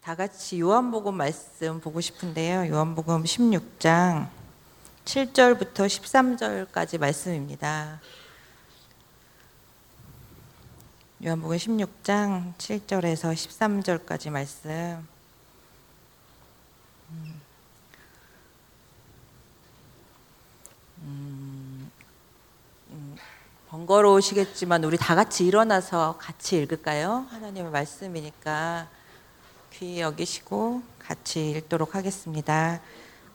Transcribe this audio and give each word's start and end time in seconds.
다 0.00 0.14
같이 0.14 0.60
요한복음 0.60 1.16
말씀 1.16 1.80
보고 1.80 2.00
싶은데요. 2.00 2.70
요한복음 2.72 3.24
16장 3.24 4.28
7절부터 5.04 5.86
13절까지 5.86 6.98
말씀입니다. 6.98 8.00
요한복음 11.22 11.56
16장 11.56 12.54
7절에서 12.54 13.34
13절까지 13.34 14.30
말씀. 14.30 15.06
음. 17.10 17.40
음, 21.02 21.90
음, 22.90 23.16
번거로우시겠지만 23.68 24.84
우리 24.84 24.96
다 24.96 25.14
같이 25.14 25.44
일어나서 25.44 26.16
같이 26.18 26.56
읽을까요? 26.56 27.26
하나님의 27.30 27.70
말씀이니까 27.72 28.88
귀 29.74 30.00
여기시고 30.00 30.82
같이 30.98 31.50
읽도록 31.50 31.94
하겠습니다. 31.94 32.80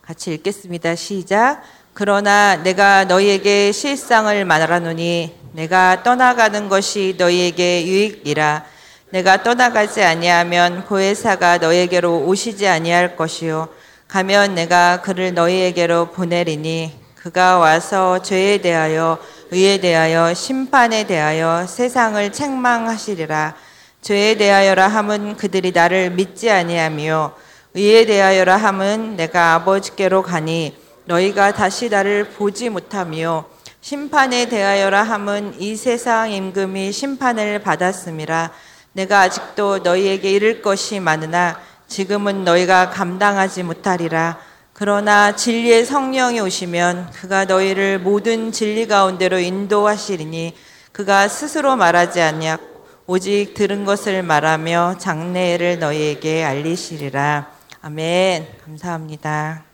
같이 0.01 0.33
읽겠습니다. 0.33 0.95
시작. 0.95 1.61
그러나 1.93 2.57
내가 2.57 3.05
너희에게 3.05 3.71
실상을 3.71 4.43
말하노니 4.43 5.35
내가 5.53 6.03
떠나가는 6.03 6.67
것이 6.67 7.15
너희에게 7.17 7.85
유익이라. 7.85 8.65
내가 9.11 9.43
떠나가지 9.43 10.01
아니하면 10.03 10.83
보혜사가 10.85 11.59
너희에게로 11.59 12.25
오시지 12.25 12.67
아니할 12.67 13.15
것이요. 13.15 13.69
가면 14.07 14.55
내가 14.55 15.01
그를 15.01 15.33
너희에게로 15.33 16.11
보내리니 16.11 16.99
그가 17.15 17.59
와서 17.59 18.21
죄에 18.21 18.57
대하여 18.57 19.17
의에 19.51 19.79
대하여 19.79 20.33
심판에 20.33 21.05
대하여 21.05 21.67
세상을 21.67 22.33
책망하시리라. 22.33 23.55
죄에 24.03 24.35
대하여라 24.35 24.89
함은 24.89 25.37
그들이 25.37 25.71
나를 25.71 26.11
믿지 26.11 26.51
아니하며 26.51 27.35
의에 27.73 28.05
대하여라 28.05 28.57
함은 28.57 29.15
내가 29.15 29.53
아버지께로 29.53 30.23
가니 30.23 30.75
너희가 31.05 31.53
다시 31.53 31.87
나를 31.87 32.25
보지 32.31 32.69
못하며 32.69 33.45
심판에 33.79 34.49
대하여라 34.49 35.03
함은 35.03 35.55
이 35.57 35.77
세상 35.77 36.31
임금이 36.31 36.91
심판을 36.91 37.59
받았음이라. 37.59 38.51
내가 38.91 39.21
아직도 39.21 39.79
너희에게 39.79 40.31
이를 40.31 40.61
것이 40.61 40.99
많으나 40.99 41.57
지금은 41.87 42.43
너희가 42.43 42.89
감당하지 42.89 43.63
못하리라. 43.63 44.37
그러나 44.73 45.33
진리의 45.33 45.85
성령이 45.85 46.41
오시면 46.41 47.11
그가 47.11 47.45
너희를 47.45 47.99
모든 47.99 48.51
진리 48.51 48.85
가운데로 48.85 49.39
인도하시리니 49.39 50.55
그가 50.91 51.29
스스로 51.29 51.77
말하지 51.77 52.21
아니하고 52.21 52.72
오직 53.05 53.53
들은 53.53 53.83
것을 53.83 54.23
말하며 54.23 54.95
장래를 54.97 55.77
너희에게 55.79 56.45
알리시리라. 56.45 57.51
아멘. 57.81 58.47
감사합니다. 58.63 59.65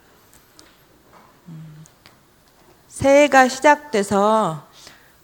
음, 1.48 1.86
새해가 2.88 3.48
시작돼서 3.48 4.68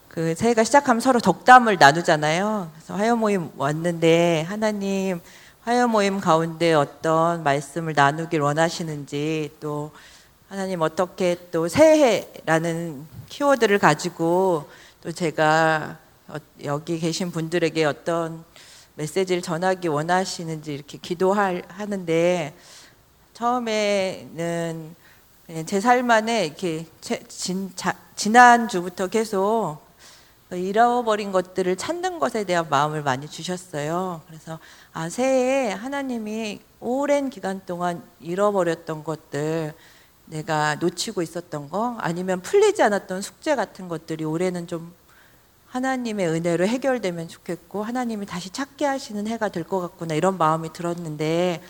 그 0.08 0.36
새해가 0.36 0.64
시작하면 0.64 1.02
서로 1.02 1.20
덕담을 1.20 1.78
나누잖아요. 1.80 2.70
그래서 2.76 2.96
화요 2.96 3.16
모임 3.16 3.50
왔는데 3.58 4.46
하나님 4.48 5.20
화요 5.64 5.88
모임 5.88 6.20
가운데 6.20 6.76
어떤 6.76 7.42
말씀을 7.42 7.94
나누길 7.96 8.40
원하시는지 8.40 9.56
또 9.60 9.90
하나님 10.48 10.82
어떻게 10.82 11.40
또 11.52 11.68
새해라는 11.68 13.08
키워드를 13.30 13.80
가지고 13.80 14.70
또 15.02 15.12
제가 15.12 15.98
어, 15.98 16.05
여기 16.64 17.00
계신 17.00 17.32
분들에게 17.32 17.86
어떤 17.86 18.44
메시지를 18.96 19.42
전하기 19.42 19.88
원하시는지 19.88 20.74
이렇게 20.74 20.98
기도하는데 20.98 22.56
처음에는 23.34 24.96
제삶 25.66 26.10
안에 26.10 26.46
이렇게 26.46 26.86
지난 28.16 28.68
주부터 28.68 29.08
계속 29.08 29.80
잃어버린 30.52 31.32
것들을 31.32 31.76
찾는 31.76 32.20
것에 32.20 32.46
대한 32.46 32.70
마음을 32.70 33.04
많이 33.04 33.28
주셨어요. 33.28 34.22
그래서 34.28 34.60
아 34.94 35.10
새해에 35.10 35.72
하나님이 35.74 36.62
오랜 36.80 37.30
기간 37.30 37.62
동안 37.66 38.04
잃어버렸던 38.22 39.04
것들 39.04 39.74
내가 40.26 40.76
놓치고 40.76 41.22
있었던 41.22 41.70
거 41.70 41.98
아니면 42.00 42.42
풀리지 42.42 42.82
않았던 42.82 43.22
숙제 43.22 43.56
같은 43.56 43.88
것들이 43.88 44.24
올해는 44.24 44.68
좀 44.68 44.94
하나님의 45.76 46.30
은혜로 46.30 46.66
해결되면 46.68 47.28
좋겠고 47.28 47.84
하나님이 47.84 48.26
다시 48.26 48.50
찾게 48.50 48.86
하시는 48.86 49.28
해가 49.28 49.50
될 49.50 49.66
것 49.66 49.82
같구나 49.82 50.14
이런 50.14 50.38
마음이 50.38 50.72
들었는데 50.72 51.62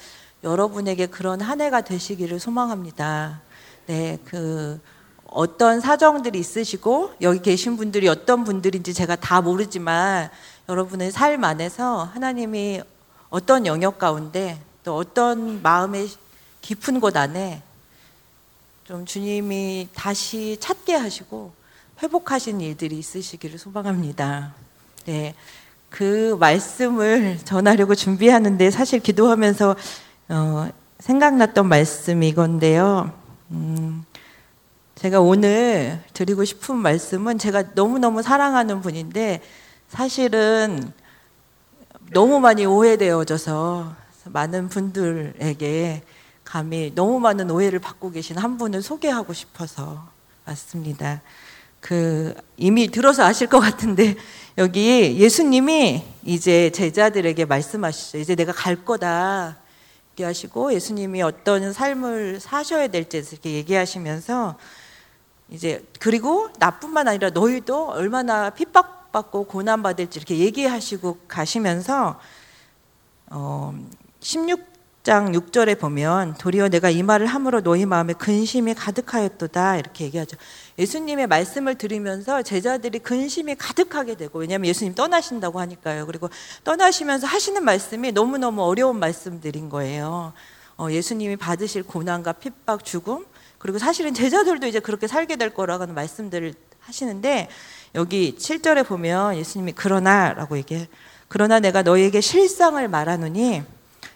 여러분에게 0.44 1.08
그런 1.08 1.42
한 1.42 1.60
해가 1.60 1.82
되시기를 1.82 2.40
소망합니다. 2.40 3.42
네, 3.88 4.20
그 4.24 4.80
어떤 5.26 5.82
사정들이 5.82 6.38
있으시고 6.38 7.16
여기 7.22 7.42
계신 7.42 7.78
분들이 7.78 8.08
어떤 8.08 8.44
분들인지 8.44 8.94
제가 8.94 9.16
다 9.16 9.42
모르지만 9.42 10.30
여러분의 10.70 11.12
삶 11.12 11.44
안에서 11.44 12.04
하나님이 12.04 12.84
어떤 13.32 13.66
영역 13.66 13.98
가운데 13.98 14.62
또 14.84 14.98
어떤 14.98 15.64
마음의 15.64 16.10
깊은 16.62 17.00
곳 17.00 17.18
안에 17.18 17.64
좀 18.84 19.04
주님이 19.04 19.90
다시 19.96 20.58
찾게 20.60 20.94
하시고 20.94 21.65
회복하신 22.02 22.62
일들이 22.62 22.98
있으시기를 23.00 23.58
소망합니다. 23.58 24.54
네. 25.06 25.34
그 25.90 26.36
말씀을 26.40 27.38
전하려고 27.46 27.96
준비하는데 27.96 28.70
사실 28.70 29.00
기도하면서 29.00 29.76
어, 30.30 30.70
생각났던 31.00 31.68
말씀이 31.68 32.28
이건데요. 32.28 33.14
음, 33.52 34.06
제가 34.96 35.22
오늘 35.22 36.02
드리고 36.14 36.44
싶은 36.44 36.76
말씀은 36.76 37.38
제가 37.38 37.64
너무너무 37.76 38.22
사랑하는 38.22 38.82
분인데 38.82 39.42
사실은 39.88 40.92
너무 42.12 42.40
많이 42.40 42.66
오해되어져서 42.66 43.96
많은 44.26 44.70
분들에게 44.70 46.04
감히 46.44 46.92
너무 46.94 47.20
많은 47.20 47.50
오해를 47.52 47.80
받고 47.80 48.12
계신 48.12 48.38
한 48.38 48.58
분을 48.58 48.82
소개하고 48.82 49.34
싶어서 49.34 50.08
왔습니다. 50.46 51.22
그 51.86 52.34
이미 52.58 52.88
들어서 52.88 53.24
아실 53.24 53.46
것 53.46 53.60
같은데 53.60 54.16
여기 54.58 55.20
예수님이 55.20 56.04
이제 56.24 56.72
제자들에게 56.72 57.46
말씀하시죠. 57.46 58.18
이제 58.18 58.34
내가 58.34 58.52
갈 58.52 58.84
거다. 58.84 59.58
이렇게 60.10 60.24
하시고 60.24 60.74
예수님이 60.74 61.22
어떤 61.22 61.74
삶을 61.74 62.40
사셔야 62.40 62.88
될지 62.88 63.18
이렇게 63.32 63.52
얘기하시면서 63.52 64.56
이제 65.52 65.86
그리고 66.00 66.50
나뿐만 66.58 67.08
아니라 67.08 67.30
너희도 67.30 67.90
얼마나 67.90 68.50
핍박받고 68.50 69.44
고난받을지 69.44 70.18
이렇게 70.18 70.40
얘기하시고 70.40 71.20
가시면서 71.28 72.20
어 73.30 73.78
16 74.22 74.75
장 75.06 75.34
6절에 75.34 75.78
보면 75.78 76.34
도리어 76.34 76.68
내가 76.68 76.90
이 76.90 77.04
말을 77.04 77.28
함으로 77.28 77.62
너희 77.62 77.86
마음에 77.86 78.14
근심이 78.14 78.74
가득하였도다 78.74 79.78
이렇게 79.78 80.06
얘기하죠. 80.06 80.36
예수님의 80.80 81.28
말씀을 81.28 81.76
들으면서 81.76 82.42
제자들이 82.42 82.98
근심이 82.98 83.54
가득하게 83.54 84.16
되고 84.16 84.40
왜냐하면 84.40 84.66
예수님 84.66 84.96
떠나신다고 84.96 85.60
하니까요. 85.60 86.08
그리고 86.08 86.32
떠나시면서 86.64 87.28
하시는 87.28 87.64
말씀이 87.64 88.14
너무너무 88.14 88.64
어려운 88.64 88.98
말씀들인 88.98 89.70
거예요. 89.70 90.34
어, 90.76 90.88
예수님이 90.90 91.36
받으실 91.36 91.84
고난과 91.84 92.34
핍박, 92.34 92.84
죽음 92.84 93.28
그리고 93.60 93.78
사실은 93.78 94.16
제자들도 94.16 94.66
이제 94.66 94.80
그렇게 94.80 95.06
살게 95.06 95.36
될 95.36 95.54
거라고 95.54 95.84
하는 95.84 95.94
말씀들을 95.94 96.56
하시는데 96.80 97.48
여기 97.94 98.36
7절에 98.36 98.88
보면 98.88 99.38
예수님이 99.38 99.74
그러나라고 99.74 100.58
얘기해 100.58 100.90
그러나 101.28 101.60
내가 101.60 101.84
너희에게 101.84 102.22
실상을 102.22 102.88
말하노니 102.88 103.75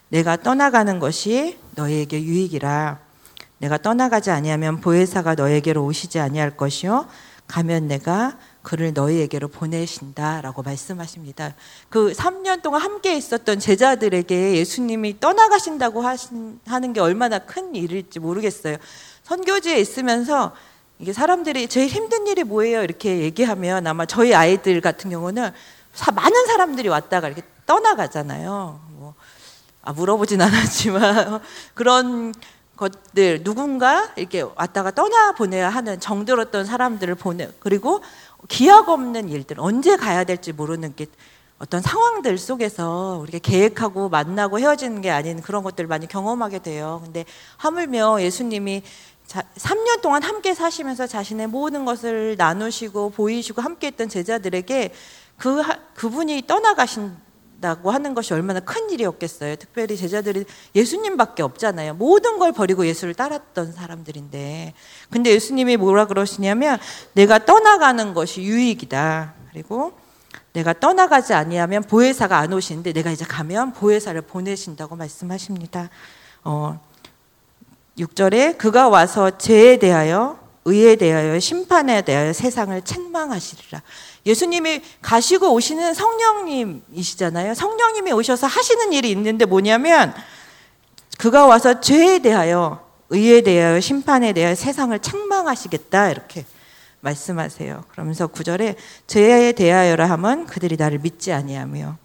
내가 0.09 0.37
떠나가는 0.37 0.99
것이 0.99 1.57
너희에게 1.75 2.21
유익이라 2.23 2.99
내가 3.59 3.77
떠나가지 3.77 4.31
아니하면 4.31 4.81
보혜사가 4.81 5.35
너에게로 5.35 5.83
오시지 5.85 6.19
아니할 6.19 6.57
것이요 6.57 7.07
가면 7.47 7.87
내가 7.87 8.37
그를 8.61 8.93
너희에게로 8.93 9.47
보내신다라고 9.47 10.61
말씀하십니다. 10.61 11.55
그 11.89 12.11
3년 12.11 12.61
동안 12.61 12.81
함께 12.81 13.15
있었던 13.15 13.59
제자들에게 13.59 14.55
예수님이 14.57 15.19
떠나가신다고 15.19 16.01
하신, 16.01 16.59
하는 16.67 16.93
게 16.93 16.99
얼마나 16.99 17.39
큰 17.39 17.73
일일지 17.73 18.19
모르겠어요. 18.19 18.77
선교지에 19.23 19.79
있으면서 19.79 20.53
이게 20.99 21.13
사람들이 21.13 21.67
제일 21.67 21.87
힘든 21.87 22.27
일이 22.27 22.43
뭐예요? 22.43 22.83
이렇게 22.83 23.19
얘기하면 23.19 23.87
아마 23.87 24.05
저희 24.05 24.35
아이들 24.35 24.81
같은 24.81 25.09
경우는 25.09 25.51
많은 26.13 26.45
사람들이 26.47 26.89
왔다가 26.89 27.27
이렇게 27.27 27.41
떠나가잖아요. 27.65 28.88
뭐, 29.81 29.89
아, 29.89 29.93
물어보진 29.93 30.41
않았지만 30.41 31.41
그런 31.73 32.33
것들 32.75 33.43
누군가 33.43 34.09
이렇게 34.15 34.41
왔다가 34.41 34.91
떠나 34.91 35.33
보내야 35.33 35.69
하는 35.69 35.99
정들었던 35.99 36.65
사람들을 36.65 37.15
보내 37.15 37.49
그리고 37.59 38.01
기약 38.47 38.87
없는 38.87 39.29
일들 39.29 39.59
언제 39.59 39.97
가야 39.97 40.23
될지 40.23 40.53
모르는 40.53 40.95
게 40.95 41.07
어떤 41.57 41.81
상황들 41.81 42.37
속에서 42.37 43.19
우리가 43.21 43.39
계획하고 43.39 44.07
만나고 44.07 44.59
헤어지는 44.59 45.01
게 45.01 45.09
아닌 45.11 45.41
그런 45.41 45.61
것들을 45.61 45.89
많이 45.89 46.07
경험하게 46.07 46.59
돼요. 46.59 47.01
근데 47.03 47.25
하물며 47.57 48.21
예수님이 48.21 48.81
자, 49.27 49.43
3년 49.57 50.01
동안 50.01 50.23
함께 50.23 50.53
사시면서 50.53 51.05
자신의 51.05 51.47
모든 51.47 51.83
것을 51.83 52.35
나누시고 52.37 53.09
보이시고 53.11 53.61
함께 53.61 53.87
했던 53.87 54.07
제자들에게 54.07 54.93
그, 55.37 55.61
그분이 55.95 56.47
떠나가신 56.47 57.15
다고 57.61 57.91
하는 57.91 58.13
것이 58.13 58.33
얼마나 58.33 58.59
큰 58.59 58.89
일이었겠어요. 58.89 59.55
특별히 59.57 59.97
제자들이 59.97 60.45
예수님밖에 60.75 61.43
없잖아요. 61.43 61.95
모든 61.95 62.39
걸 62.39 62.51
버리고 62.51 62.85
예수를 62.85 63.13
따랐던 63.13 63.73
사람들인데. 63.73 64.73
근데 65.09 65.31
예수님이 65.31 65.77
뭐라 65.77 66.07
그러시냐면 66.07 66.79
내가 67.13 67.45
떠나가는 67.45 68.13
것이 68.13 68.41
유익이다. 68.43 69.33
그리고 69.51 69.93
내가 70.53 70.73
떠나가지 70.73 71.33
아니하면 71.33 71.83
보혜사가 71.83 72.37
안 72.37 72.53
오시는데 72.53 72.93
내가 72.93 73.11
이제 73.11 73.25
가면 73.25 73.73
보혜사를 73.73 74.19
보내신다고 74.21 74.95
말씀하십니다. 74.95 75.89
어, 76.43 76.79
6절에 77.97 78.57
그가 78.57 78.89
와서 78.89 79.37
죄에 79.37 79.77
대하여 79.77 80.39
의에 80.65 80.95
대하여 80.95 81.39
심판에 81.39 82.01
대하여 82.01 82.33
세상을 82.33 82.81
책망하시리라. 82.81 83.81
예수님이 84.25 84.81
가시고 85.01 85.53
오시는 85.53 85.93
성령님이시잖아요. 85.93 87.53
성령님이 87.53 88.11
오셔서 88.11 88.47
하시는 88.47 88.93
일이 88.93 89.11
있는데 89.11 89.45
뭐냐면 89.45 90.13
그가 91.17 91.45
와서 91.45 91.79
죄에 91.79 92.19
대하여 92.19 92.87
의에 93.09 93.41
대하여 93.41 93.79
심판에 93.79 94.33
대하여 94.33 94.55
세상을 94.55 94.97
책망하시겠다 94.99 96.11
이렇게 96.11 96.45
말씀하세요. 97.01 97.85
그러면서 97.89 98.27
구절에 98.27 98.75
죄에 99.07 99.53
대하여라 99.53 100.09
함은 100.09 100.45
그들이 100.45 100.75
나를 100.77 100.99
믿지 100.99 101.31
아니하며 101.31 101.97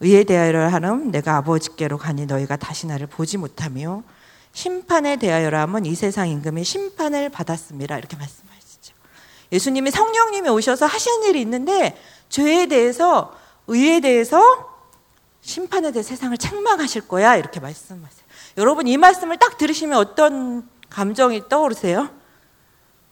의에 0.00 0.24
대하여라 0.24 0.72
함은 0.72 1.10
내가 1.10 1.36
아버지께로 1.36 1.98
가니 1.98 2.26
너희가 2.26 2.56
다시 2.56 2.86
나를 2.86 3.06
보지 3.06 3.36
못하며 3.36 4.02
심판에 4.52 5.16
대하여라 5.16 5.62
함은 5.62 5.86
이 5.86 5.94
세상 5.94 6.28
임금이 6.28 6.64
심판을 6.64 7.28
받았습니다. 7.28 7.98
이렇게 7.98 8.16
말씀하시죠. 8.16 8.47
예수님이 9.52 9.90
성령님이 9.90 10.48
오셔서 10.48 10.86
하시는 10.86 11.28
일이 11.28 11.40
있는데 11.40 12.00
죄에 12.28 12.66
대해서 12.66 13.34
의에 13.66 14.00
대해서 14.00 14.42
심판에 15.40 15.92
대해 15.92 16.02
세상을 16.02 16.36
책망하실 16.36 17.08
거야 17.08 17.36
이렇게 17.36 17.60
말씀하세요. 17.60 18.26
여러분 18.58 18.86
이 18.86 18.96
말씀을 18.96 19.38
딱 19.38 19.56
들으시면 19.56 19.98
어떤 19.98 20.68
감정이 20.90 21.48
떠오르세요? 21.48 22.10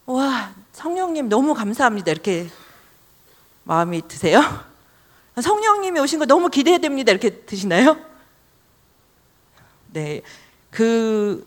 와 0.07 0.53
성령님 0.73 1.29
너무 1.29 1.55
감사합니다. 1.55 2.13
이렇게 2.13 2.49
마음이 3.65 4.07
드세요? 4.07 4.43
성령님이 5.41 6.01
오신 6.01 6.19
거 6.19 6.27
너무 6.27 6.49
기대됩니다. 6.49 7.13
이렇게 7.13 7.31
드시나요? 7.31 7.97
네. 9.93 10.23
그 10.71 11.47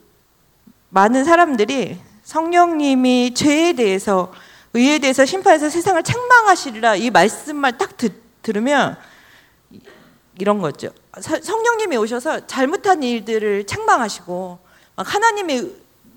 많은 0.90 1.24
사람들이 1.24 2.00
성령님이 2.24 3.34
죄에 3.34 3.74
대해서 3.74 4.32
의에 4.74 5.00
대해서 5.00 5.26
심판해서 5.26 5.70
세상을 5.70 6.02
책망하시리라 6.04 6.96
이 6.96 7.10
말씀만 7.10 7.78
딱 7.78 7.98
듣, 7.98 8.14
들으면 8.42 8.98
이런 10.38 10.60
거죠. 10.60 10.92
성령님이 11.20 11.98
오셔서 11.98 12.48
잘못한 12.48 13.04
일들을 13.04 13.66
책망하시고 13.66 14.60
하나님이 14.96 15.72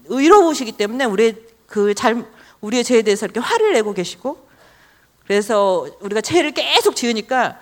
의로우시기 0.07 0.73
때문에 0.73 1.05
우리 1.05 1.35
그잘 1.67 2.25
우리의 2.61 2.85
죄에 2.85 3.03
대해서 3.03 3.27
이렇게 3.27 3.41
화를 3.41 3.73
내고 3.73 3.93
계시고 3.93 4.47
그래서 5.25 5.87
우리가 6.01 6.21
죄를 6.21 6.53
계속 6.53 6.95
지으니까 6.95 7.59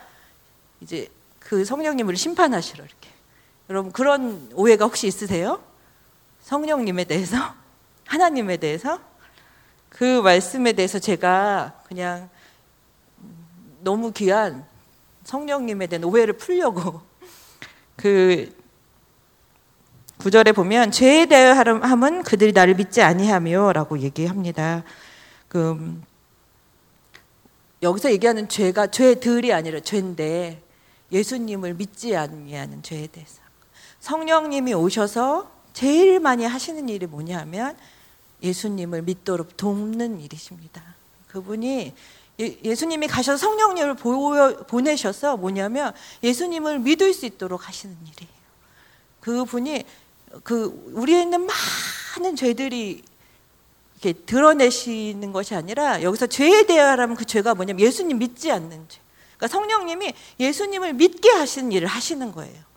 이제 0.81 1.09
그 1.39 1.65
성령님을 1.65 2.17
심판하시러 2.17 2.85
이렇게 2.85 3.09
여러분 3.69 3.93
그런 3.93 4.51
오해가 4.55 4.85
혹시 4.85 5.07
있으세요? 5.07 5.63
성령님에 6.43 7.05
대해서 7.05 7.37
하나님에 8.07 8.57
대해서 8.57 9.01
그 9.91 10.23
말씀에 10.23 10.73
대해서 10.73 10.99
제가 10.99 11.83
그냥 11.87 12.31
너무 13.81 14.13
귀한 14.13 14.65
성령님에 15.25 15.87
대한 15.87 16.05
오해를 16.05 16.35
풀려고 16.35 17.03
그 17.97 18.59
구절에 20.19 20.53
보면 20.53 20.91
죄에 20.91 21.27
대하여 21.27 21.77
함은 21.83 22.23
그들이 22.23 22.53
나를 22.53 22.75
믿지 22.75 23.03
아니하며라고 23.03 24.01
얘기합니다. 24.01 24.85
그 25.49 26.01
여기서 27.83 28.13
얘기하는 28.13 28.49
죄가 28.49 28.89
죄들이 28.89 29.53
아니라 29.53 29.81
죄인데 29.81 30.63
예수님을 31.11 31.75
믿지 31.75 32.17
아니하는 32.17 32.83
죄에 32.83 33.07
대해서 33.07 33.41
성령님이 34.01 34.75
오셔서 34.75 35.51
제일 35.73 36.21
많이 36.21 36.45
하시는 36.45 36.89
일이 36.89 37.07
뭐냐면 37.07 37.77
예수님을 38.43 39.03
믿도록 39.03 39.57
돕는 39.57 40.21
일이십니다. 40.21 40.83
그분이 41.29 41.95
예, 42.41 42.75
수님이 42.75 43.07
가셔서 43.07 43.37
성령님을 43.37 43.97
보내셔서 44.67 45.37
뭐냐면 45.37 45.93
예수님을 46.23 46.79
믿을 46.79 47.13
수 47.13 47.27
있도록 47.27 47.69
하시는 47.69 47.95
일이에요. 47.95 48.41
그분이 49.21 49.85
그 50.43 50.93
우리에 50.95 51.23
있는 51.23 51.47
많은 51.47 52.37
죄들이 52.37 53.03
이렇게 54.01 54.19
드러내시는 54.25 55.33
것이 55.33 55.55
아니라 55.55 56.03
여기서 56.03 56.27
죄에 56.27 56.65
대하라면 56.65 57.17
그 57.17 57.27
죄가 57.27 57.55
뭐냐면 57.55 57.81
예수님 57.81 58.19
믿지 58.19 58.51
않는 58.51 58.87
죄. 58.89 59.01
그러니까 59.37 59.49
성령님이 59.49 60.15
예수님을 60.39 60.95
믿게 60.95 61.31
하시는 61.31 61.71
일을 61.73 61.87
하시는 61.89 62.33
거예요. 62.33 62.71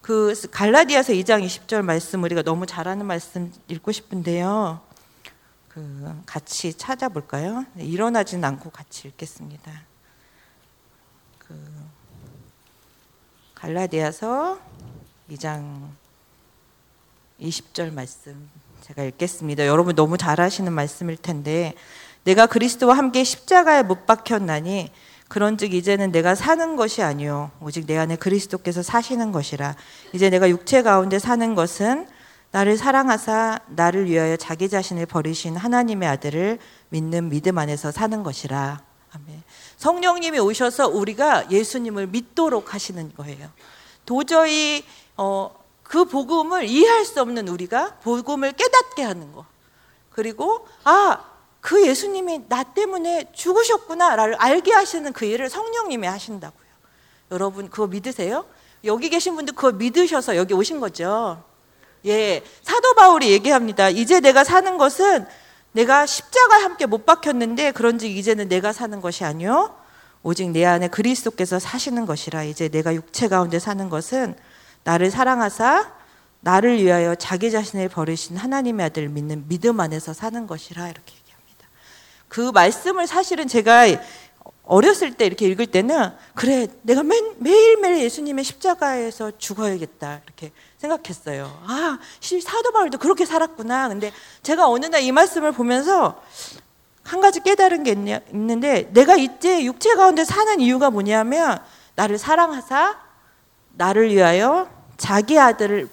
그 0.00 0.34
갈라디아서 0.50 1.12
2장 1.12 1.44
20절 1.44 1.82
말씀 1.82 2.22
우리가 2.22 2.42
너무 2.42 2.66
잘하는 2.66 3.06
말씀 3.06 3.52
읽고 3.68 3.92
싶은데요. 3.92 4.85
그 5.76 6.22
같이 6.24 6.72
찾아볼까요? 6.72 7.66
네, 7.74 7.84
일어나진 7.84 8.42
않고 8.42 8.70
같이 8.70 9.08
읽겠습니다. 9.08 9.70
그 11.38 11.54
갈라디아서 13.54 14.58
2장 15.30 15.90
20절 17.42 17.92
말씀 17.92 18.48
제가 18.80 19.02
읽겠습니다. 19.02 19.66
여러분 19.66 19.94
너무 19.94 20.16
잘 20.16 20.40
아시는 20.40 20.72
말씀일 20.72 21.18
텐데 21.18 21.74
내가 22.24 22.46
그리스도와 22.46 22.96
함께 22.96 23.22
십자가에 23.22 23.82
못 23.82 24.06
박혔나니 24.06 24.90
그런즉 25.28 25.74
이제는 25.74 26.10
내가 26.10 26.34
사는 26.34 26.76
것이 26.76 27.02
아니요 27.02 27.50
오직 27.60 27.86
내 27.86 27.98
안에 27.98 28.16
그리스도께서 28.16 28.82
사시는 28.82 29.30
것이라 29.30 29.76
이제 30.14 30.30
내가 30.30 30.48
육체 30.48 30.80
가운데 30.80 31.18
사는 31.18 31.54
것은 31.54 32.08
나를 32.56 32.78
사랑하사 32.78 33.60
나를 33.66 34.06
위하여 34.06 34.38
자기 34.38 34.70
자신을 34.70 35.04
버리신 35.04 35.56
하나님의 35.56 36.08
아들을 36.08 36.58
믿는 36.88 37.28
믿음 37.28 37.58
안에서 37.58 37.92
사는 37.92 38.22
것이라 38.22 38.82
아멘. 39.12 39.42
성령님이 39.76 40.38
오셔서 40.38 40.88
우리가 40.88 41.50
예수님을 41.50 42.06
믿도록 42.06 42.72
하시는 42.72 43.12
거예요. 43.14 43.50
도저히 44.06 44.86
어, 45.18 45.54
그 45.82 46.06
복음을 46.06 46.64
이해할 46.64 47.04
수 47.04 47.20
없는 47.20 47.46
우리가 47.48 47.96
복음을 47.96 48.52
깨닫게 48.52 49.02
하는 49.02 49.32
거. 49.32 49.44
그리고 50.08 50.66
아, 50.84 51.24
그 51.60 51.86
예수님이 51.86 52.48
나 52.48 52.62
때문에 52.62 53.32
죽으셨구나를 53.34 54.36
알게 54.36 54.72
하시는 54.72 55.12
그 55.12 55.26
일을 55.26 55.50
성령님이 55.50 56.06
하신다고요. 56.06 56.68
여러분 57.32 57.68
그거 57.68 57.86
믿으세요? 57.86 58.46
여기 58.84 59.10
계신 59.10 59.34
분들 59.34 59.54
그거 59.54 59.72
믿으셔서 59.72 60.36
여기 60.36 60.54
오신 60.54 60.80
거죠. 60.80 61.44
예. 62.06 62.42
사도 62.62 62.94
바울이 62.94 63.30
얘기합니다. 63.32 63.88
이제 63.88 64.20
내가 64.20 64.44
사는 64.44 64.78
것은 64.78 65.26
내가 65.72 66.06
십자가에 66.06 66.62
함께 66.62 66.86
못 66.86 67.04
박혔는데 67.04 67.72
그런지 67.72 68.10
이제는 68.16 68.48
내가 68.48 68.72
사는 68.72 69.00
것이 69.00 69.24
아니요 69.24 69.76
오직 70.22 70.50
내 70.50 70.64
안에 70.64 70.88
그리스도께서 70.88 71.58
사시는 71.58 72.06
것이라 72.06 72.44
이제 72.44 72.68
내가 72.68 72.94
육체 72.94 73.28
가운데 73.28 73.58
사는 73.58 73.88
것은 73.90 74.34
나를 74.84 75.10
사랑하사 75.10 75.92
나를 76.40 76.82
위하여 76.82 77.14
자기 77.14 77.50
자신을 77.50 77.88
버리신 77.88 78.36
하나님의 78.36 78.86
아들을 78.86 79.08
믿는 79.08 79.48
믿음 79.48 79.80
안에서 79.80 80.12
사는 80.12 80.46
것이라 80.46 80.88
이렇게 80.88 81.14
얘기합니다. 81.14 81.68
그 82.28 82.50
말씀을 82.52 83.06
사실은 83.06 83.46
제가 83.46 83.86
어렸을 84.66 85.14
때 85.14 85.24
이렇게 85.24 85.46
읽을 85.46 85.66
때는 85.66 86.10
그래 86.34 86.66
내가 86.82 87.02
매, 87.02 87.20
매일매일 87.38 88.00
예수님의 88.00 88.44
십자가에서 88.44 89.38
죽어야겠다 89.38 90.20
이렇게 90.24 90.50
생각했어요. 90.78 91.44
아 91.66 91.98
사도 92.42 92.72
바울도 92.72 92.98
그렇게 92.98 93.24
살았구나. 93.24 93.88
근데 93.88 94.12
제가 94.42 94.68
어느 94.68 94.86
날 94.86 95.06
이 95.06 95.12
말씀을 95.12 95.52
보면서 95.52 96.20
한 97.04 97.20
가지 97.20 97.38
깨달은 97.40 97.84
게 97.84 97.92
있는데 97.92 98.90
내가 98.92 99.14
이제 99.14 99.64
육체 99.64 99.94
가운데 99.94 100.24
사는 100.24 100.58
이유가 100.60 100.90
뭐냐면 100.90 101.60
나를 101.94 102.18
사랑하사 102.18 102.98
나를 103.74 104.12
위하여 104.12 104.68
자기 104.96 105.38
아들을 105.38 105.88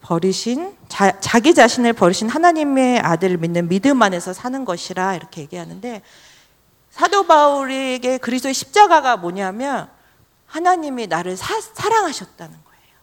버리신 0.00 0.74
자, 0.88 1.20
자기 1.20 1.52
자신을 1.54 1.92
버리신 1.92 2.30
하나님의 2.30 3.00
아들을 3.00 3.36
믿는 3.36 3.68
믿음 3.68 4.00
안에서 4.00 4.32
사는 4.32 4.64
것이라 4.64 5.16
이렇게 5.16 5.42
얘기하는데 5.42 6.00
사도 6.92 7.26
바울에게 7.26 8.18
그리스도의 8.18 8.52
십자가가 8.54 9.16
뭐냐면 9.16 9.90
하나님이 10.46 11.06
나를 11.06 11.36
사, 11.38 11.58
사랑하셨다는 11.58 12.52
거예요. 12.52 12.96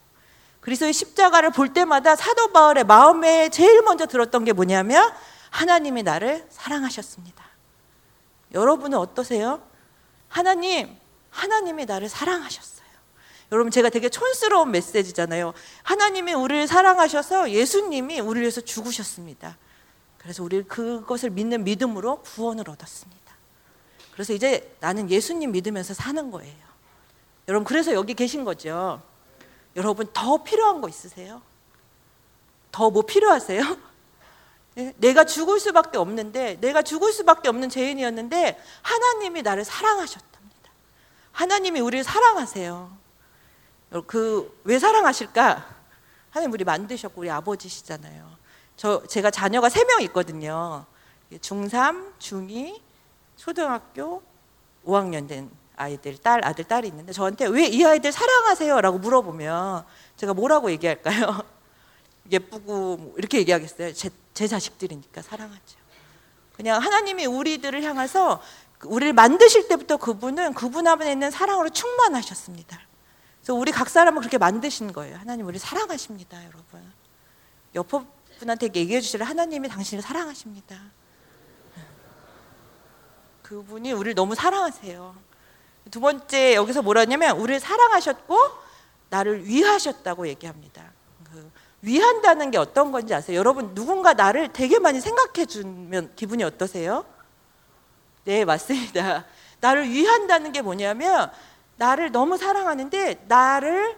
그리스도의 0.62 0.94
십자가를 0.94 1.50
볼 1.50 1.74
때마다 1.74 2.16
사도 2.16 2.52
바울의 2.52 2.84
마음에 2.84 3.50
제일 3.50 3.82
먼저 3.82 4.06
들었던 4.06 4.46
게 4.46 4.54
뭐냐면 4.54 5.12
하나님이 5.50 6.04
나를 6.04 6.46
사랑하셨습니다. 6.52 7.44
여러분은 8.54 8.96
어떠세요? 8.98 9.62
하나님, 10.28 10.96
하나님이 11.32 11.86
나를 11.86 12.10
사랑하셨어요. 12.10 12.88
여러분 13.52 13.72
제가 13.72 13.90
되게 13.90 14.10
촌스러운 14.10 14.70
메시지잖아요. 14.70 15.54
하나님이 15.82 16.34
우리를 16.34 16.68
사랑하셔서 16.68 17.50
예수님이 17.50 18.20
우리를 18.20 18.44
위해서 18.44 18.62
죽으셨습니다. 18.62 19.58
그래서 20.20 20.44
우리 20.44 20.64
그것을 20.64 21.32
믿는 21.32 21.64
믿음으로 21.64 22.22
구원을 22.22 22.70
얻었습니다. 22.70 23.19
그래서 24.20 24.34
이제 24.34 24.76
나는 24.82 25.10
예수님 25.10 25.54
믿으면서 25.54 25.94
사는 25.94 26.30
거예요. 26.30 26.54
여러분 27.48 27.64
그래서 27.64 27.94
여기 27.94 28.14
계신 28.14 28.44
거죠. 28.44 29.02
여러분 29.78 30.10
더 30.12 30.44
필요한 30.44 30.82
거 30.82 30.90
있으세요? 30.90 31.42
더 32.70 32.90
뭐 32.90 33.04
필요하세요? 33.04 33.78
네? 34.76 34.94
내가 35.00 35.24
죽을 35.24 35.58
수밖에 35.62 35.98
없는데 35.98 36.58
내가 36.60 36.82
죽을 36.82 37.14
수밖에 37.14 37.48
없는 37.48 37.70
죄인이었는데 37.70 38.62
하나님이 38.82 39.42
나를 39.42 39.64
사랑하셨답니다. 39.64 40.70
하나님이 41.32 41.80
우리를 41.80 42.04
사랑하세요. 42.04 42.98
그 44.06 44.54
왜 44.66 44.80
사랑하실까? 44.80 45.66
하나님 46.32 46.52
우리 46.52 46.66
만드셨고 46.66 47.22
우리 47.22 47.32
아버지시잖아요. 47.32 48.30
저 48.76 49.02
제가 49.08 49.32
자녀가 49.32 49.70
세 49.70 49.86
명 49.86 50.02
있거든요. 50.02 50.86
중3, 51.32 52.20
중2, 52.20 52.89
초등학교 53.40 54.22
5학년 54.86 55.28
된 55.28 55.50
아이들, 55.78 56.18
딸, 56.18 56.44
아들, 56.44 56.66
딸이 56.66 56.90
있는데 56.90 57.14
저한테 57.14 57.48
왜 57.48 57.68
이 57.68 57.86
아이들 57.86 58.12
사랑하세요? 58.12 58.82
라고 58.82 58.98
물어보면 59.00 59.86
제가 60.18 60.34
뭐라고 60.34 60.70
얘기할까요? 60.72 61.42
예쁘고 62.30 62.98
뭐 62.98 63.14
이렇게 63.18 63.40
얘기하겠어요. 63.40 63.94
제, 63.94 64.10
제 64.34 64.46
자식들이니까 64.46 65.22
사랑하죠. 65.22 65.80
그냥 66.54 66.82
하나님이 66.82 67.26
우리들을 67.26 67.82
향해서 67.82 68.42
우리를 68.84 69.14
만드실 69.14 69.70
때부터 69.70 69.96
그분은 69.98 70.54
그분 70.54 70.86
안에 70.86 71.12
있는 71.12 71.32
사랑으로 71.32 71.70
충만하셨습니다. 71.70 72.78
그래서 73.40 73.54
우리 73.54 73.72
각 73.72 73.90
사람을 73.90 74.20
그렇게 74.20 74.38
만드신 74.38 74.92
거예요. 74.92 75.18
하나님 75.18 75.48
우리 75.48 75.58
사랑하십니다, 75.58 76.44
여러분. 76.46 76.92
옆 77.76 77.88
분한테 78.40 78.70
얘기해 78.74 79.00
주시라 79.00 79.26
하나님이 79.26 79.70
당신을 79.70 80.02
사랑하십니다. 80.02 80.78
그분이 83.50 83.94
우리를 83.94 84.14
너무 84.14 84.36
사랑하세요. 84.36 85.16
두 85.90 86.00
번째 86.00 86.54
여기서 86.54 86.84
뭐라 86.84 87.02
하냐면 87.02 87.36
우리를 87.40 87.60
사랑하셨고 87.60 88.38
나를 89.10 89.48
위하셨다고 89.48 90.28
얘기합니다. 90.28 90.84
그 91.24 91.50
위한다는 91.82 92.52
게 92.52 92.60
어떤 92.60 92.92
건지 92.92 93.12
아세요? 93.16 93.40
여러분 93.40 93.74
누군가 93.74 94.14
나를 94.14 94.54
되게 94.54 94.78
많이 94.78 95.02
생각해 95.02 95.48
주면 95.48 96.14
기분이 96.16 96.44
어떠세요? 96.44 97.06
네, 98.24 98.46
맞습니다. 98.46 99.26
나를 99.62 99.90
위한다는 99.90 100.52
게 100.52 100.62
뭐냐면 100.62 101.32
나를 101.78 102.12
너무 102.12 102.38
사랑하는데 102.38 103.26
나를 103.28 103.98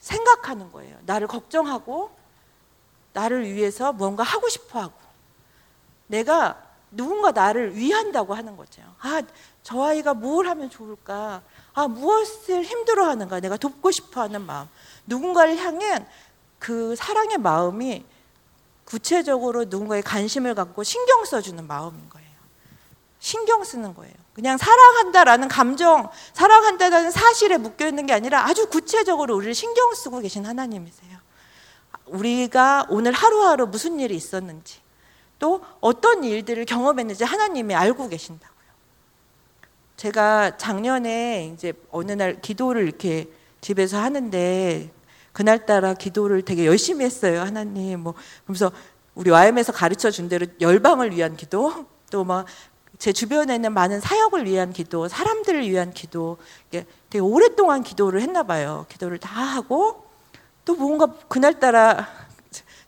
생각하는 0.00 0.70
거예요. 0.70 0.98
나를 1.06 1.28
걱정하고 1.28 2.10
나를 3.14 3.50
위해서 3.50 3.94
뭔가 3.94 4.22
하고 4.22 4.50
싶어 4.50 4.80
하고 4.80 4.92
내가 6.08 6.71
누군가 6.92 7.32
나를 7.32 7.74
위한다고 7.74 8.34
하는 8.34 8.56
거죠. 8.56 8.82
아, 9.00 9.22
저 9.62 9.82
아이가 9.82 10.14
뭘 10.14 10.46
하면 10.46 10.70
좋을까? 10.70 11.42
아, 11.72 11.88
무엇을 11.88 12.62
힘들어 12.62 13.06
하는가? 13.06 13.40
내가 13.40 13.56
돕고 13.56 13.90
싶어 13.90 14.20
하는 14.20 14.42
마음. 14.42 14.68
누군가를 15.06 15.56
향한 15.56 16.06
그 16.58 16.94
사랑의 16.94 17.38
마음이 17.38 18.04
구체적으로 18.84 19.64
누군가의 19.64 20.02
관심을 20.02 20.54
갖고 20.54 20.82
신경 20.82 21.24
써주는 21.24 21.66
마음인 21.66 22.08
거예요. 22.10 22.28
신경 23.18 23.64
쓰는 23.64 23.94
거예요. 23.94 24.12
그냥 24.34 24.58
사랑한다라는 24.58 25.48
감정, 25.48 26.10
사랑한다라는 26.34 27.10
사실에 27.10 27.56
묶여 27.56 27.86
있는 27.86 28.04
게 28.06 28.12
아니라 28.12 28.44
아주 28.46 28.68
구체적으로 28.68 29.36
우리를 29.36 29.54
신경 29.54 29.94
쓰고 29.94 30.20
계신 30.20 30.44
하나님이세요. 30.44 31.18
우리가 32.06 32.86
오늘 32.90 33.12
하루하루 33.12 33.66
무슨 33.66 33.98
일이 33.98 34.14
있었는지 34.14 34.81
또 35.42 35.60
어떤 35.80 36.22
일들을 36.22 36.64
경험했는지 36.66 37.24
하나님이 37.24 37.74
알고 37.74 38.08
계신다고요. 38.08 38.52
제가 39.96 40.56
작년에 40.56 41.50
이제 41.52 41.72
어느 41.90 42.12
날 42.12 42.40
기도를 42.40 42.84
이렇게 42.84 43.28
집에서 43.60 43.98
하는데 43.98 44.88
그날따라 45.32 45.94
기도를 45.94 46.42
되게 46.42 46.64
열심히 46.64 47.04
했어요. 47.04 47.40
하나님 47.40 48.00
뭐 48.00 48.14
그러면서 48.44 48.70
우리 49.16 49.30
YM에서 49.30 49.72
가르쳐 49.72 50.12
준 50.12 50.28
대로 50.28 50.46
열방을 50.60 51.14
위한 51.14 51.36
기도 51.36 51.86
또 52.10 52.24
막 52.24 52.46
제 53.02 53.12
주변에 53.12 53.56
있는 53.56 53.72
많은 53.74 53.98
사역을 53.98 54.46
위한 54.46 54.72
기도, 54.72 55.08
사람들을 55.08 55.68
위한 55.68 55.92
기도, 55.92 56.36
되게 56.70 57.18
오랫동안 57.18 57.82
기도를 57.82 58.20
했나 58.20 58.44
봐요. 58.44 58.86
기도를 58.88 59.18
다 59.18 59.28
하고 59.40 60.04
또 60.64 60.76
뭔가 60.76 61.08
그날따라 61.26 62.06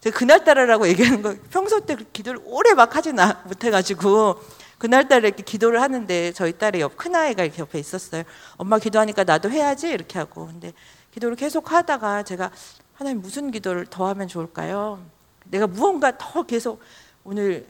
제가 0.04 0.18
그날따라라고 0.18 0.86
얘기하는 0.88 1.22
거 1.22 1.34
평소 1.50 1.80
때 1.80 1.96
기도를 2.12 2.38
오래 2.44 2.74
막 2.74 2.94
하지는 2.94 3.24
못해가지고 3.46 4.38
그날따라 4.76 5.28
이렇게 5.28 5.42
기도를 5.42 5.80
하는데 5.80 6.30
저희 6.32 6.52
딸의 6.52 6.82
옆 6.82 6.98
큰아이가 6.98 7.42
이렇게 7.42 7.62
옆에 7.62 7.78
있었어요. 7.78 8.22
엄마 8.58 8.78
기도하니까 8.78 9.24
나도 9.24 9.50
해야지 9.50 9.88
이렇게 9.88 10.18
하고 10.18 10.46
근데 10.46 10.74
기도를 11.12 11.36
계속 11.36 11.72
하다가 11.72 12.22
제가 12.24 12.50
하나님 12.92 13.22
무슨 13.22 13.50
기도를 13.50 13.86
더 13.86 14.06
하면 14.08 14.28
좋을까요? 14.28 15.02
내가 15.44 15.66
무언가 15.66 16.18
더 16.18 16.42
계속 16.42 16.82
오늘 17.24 17.66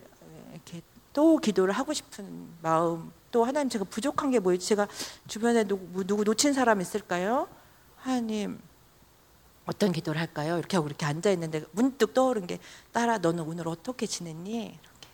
이렇게 0.53 0.83
또 1.13 1.39
기도를 1.39 1.73
하고 1.73 1.93
싶은 1.93 2.49
마음 2.61 3.13
또 3.31 3.45
하나님 3.45 3.69
제가 3.69 3.85
부족한 3.85 4.33
게 4.33 4.41
뭐지? 4.41 4.67
제가 4.67 4.89
주변에 5.29 5.63
누구, 5.63 6.05
누구 6.05 6.25
놓친 6.25 6.53
사람 6.53 6.81
있을까요? 6.81 7.47
하나님 7.95 8.59
어떤 9.67 9.93
기도를 9.93 10.21
할까요? 10.21 10.59
이렇게 10.59 10.77
하고 10.77 10.87
이렇게 10.89 11.07
앉아 11.07 11.31
있는데 11.31 11.65
문득 11.73 12.13
떠오른 12.13 12.47
게 12.47 12.59
딸아 12.93 13.19
너는 13.19 13.45
오늘 13.45 13.69
어떻게 13.69 14.07
지냈니? 14.07 14.57
이렇게. 14.57 15.09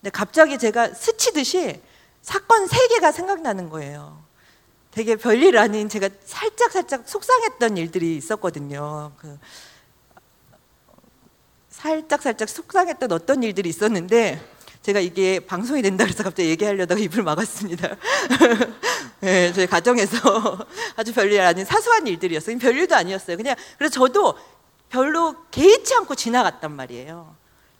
근데 0.00 0.10
갑자기 0.10 0.58
제가 0.58 0.92
스치듯이 0.94 1.80
사건 2.22 2.66
세 2.66 2.88
개가 2.88 3.12
생각나는 3.12 3.70
거예요. 3.70 4.22
되게 4.90 5.16
별일 5.16 5.58
아닌 5.58 5.88
제가 5.88 6.08
살짝 6.24 6.72
살짝 6.72 7.08
속상했던 7.08 7.76
일들이 7.76 8.16
있었거든요. 8.16 9.12
그 9.16 9.38
살짝 11.70 12.22
살짝 12.22 12.48
속상했던 12.48 13.12
어떤 13.12 13.42
일들이 13.42 13.68
있었는데 13.68 14.40
제가 14.82 15.00
이게 15.00 15.40
방송이 15.40 15.82
된다 15.82 16.04
그래서 16.04 16.22
갑자기 16.22 16.48
얘기하려다가 16.50 17.00
입을 17.00 17.22
막았습니다. 17.22 17.96
네, 19.20 19.52
저희 19.52 19.66
가정에서 19.66 20.66
아주 20.96 21.12
별일 21.12 21.40
아닌 21.40 21.64
사소한 21.64 22.06
일들이었어요. 22.06 22.58
별일도 22.58 22.94
아니었어요. 22.94 23.36
그냥 23.36 23.56
그래서 23.76 23.92
저도 23.92 24.38
별로 24.88 25.34
개의치 25.50 25.94
않고 25.94 26.14
지나갔단 26.14 26.72
말이에요. 26.72 27.36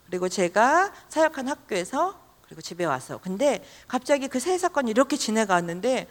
그리고 0.06 0.28
제가 0.28 0.92
사역한 1.08 1.48
학교에서 1.48 2.18
그리고 2.46 2.62
집에 2.62 2.84
와서 2.84 3.18
근데 3.22 3.64
갑자기 3.86 4.28
그세 4.28 4.56
사건이 4.58 4.90
이렇게 4.90 5.16
지나갔는데 5.16 6.08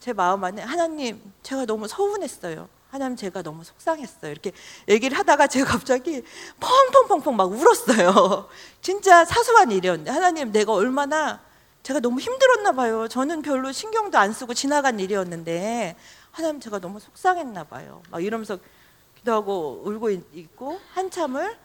제 0.00 0.12
마음 0.12 0.42
안에 0.44 0.62
하나님 0.62 1.20
제가 1.42 1.66
너무 1.66 1.86
서운했어요. 1.86 2.68
하나님 2.88 3.16
제가 3.16 3.42
너무 3.42 3.64
속상했어요. 3.64 4.30
이렇게 4.30 4.52
얘기를 4.88 5.16
하다가 5.18 5.46
제가 5.48 5.70
갑자기 5.70 6.22
펑펑펑펑 6.60 7.36
막 7.36 7.50
울었어요. 7.50 8.48
진짜 8.80 9.24
사소한 9.24 9.70
일이었는데 9.70 10.10
하나님 10.10 10.52
내가 10.52 10.72
얼마나 10.72 11.40
제가 11.82 12.00
너무 12.00 12.20
힘들었나 12.20 12.72
봐요. 12.72 13.06
저는 13.08 13.42
별로 13.42 13.70
신경도 13.70 14.18
안 14.18 14.32
쓰고 14.32 14.54
지나간 14.54 14.98
일이었는데 14.98 15.96
하나님 16.32 16.60
제가 16.60 16.80
너무 16.80 17.00
속상했나 17.00 17.64
봐요. 17.64 18.02
막 18.10 18.22
이러면서 18.22 18.58
기도하고 19.16 19.82
울고 19.84 20.10
있고 20.10 20.80
한참을 20.92 21.56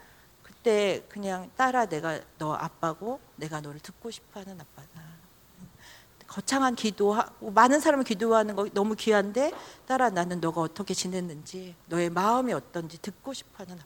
그때 0.43 1.03
그냥 1.09 1.49
딸아 1.57 1.87
내가 1.87 2.19
너 2.37 2.53
아빠고 2.53 3.19
내가 3.35 3.61
너를 3.61 3.79
듣고 3.79 4.11
싶어하는 4.11 4.59
아빠다. 4.61 5.00
거창한 6.31 6.75
기도하고 6.75 7.51
많은 7.51 7.81
사람을 7.81 8.05
기도하는 8.05 8.55
거 8.55 8.65
너무 8.73 8.95
귀한데 8.95 9.51
따라 9.85 10.09
나는 10.09 10.39
너가 10.39 10.61
어떻게 10.61 10.93
지냈는지 10.93 11.75
너의 11.87 12.09
마음이 12.09 12.53
어떤지 12.53 12.97
듣고 13.01 13.33
싶어하는 13.33 13.75
아빠. 13.75 13.85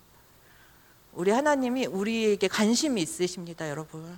우리 1.14 1.32
하나님이 1.32 1.88
우리에게 1.88 2.48
관심이 2.48 3.02
있으십니다, 3.02 3.68
여러분. 3.68 4.16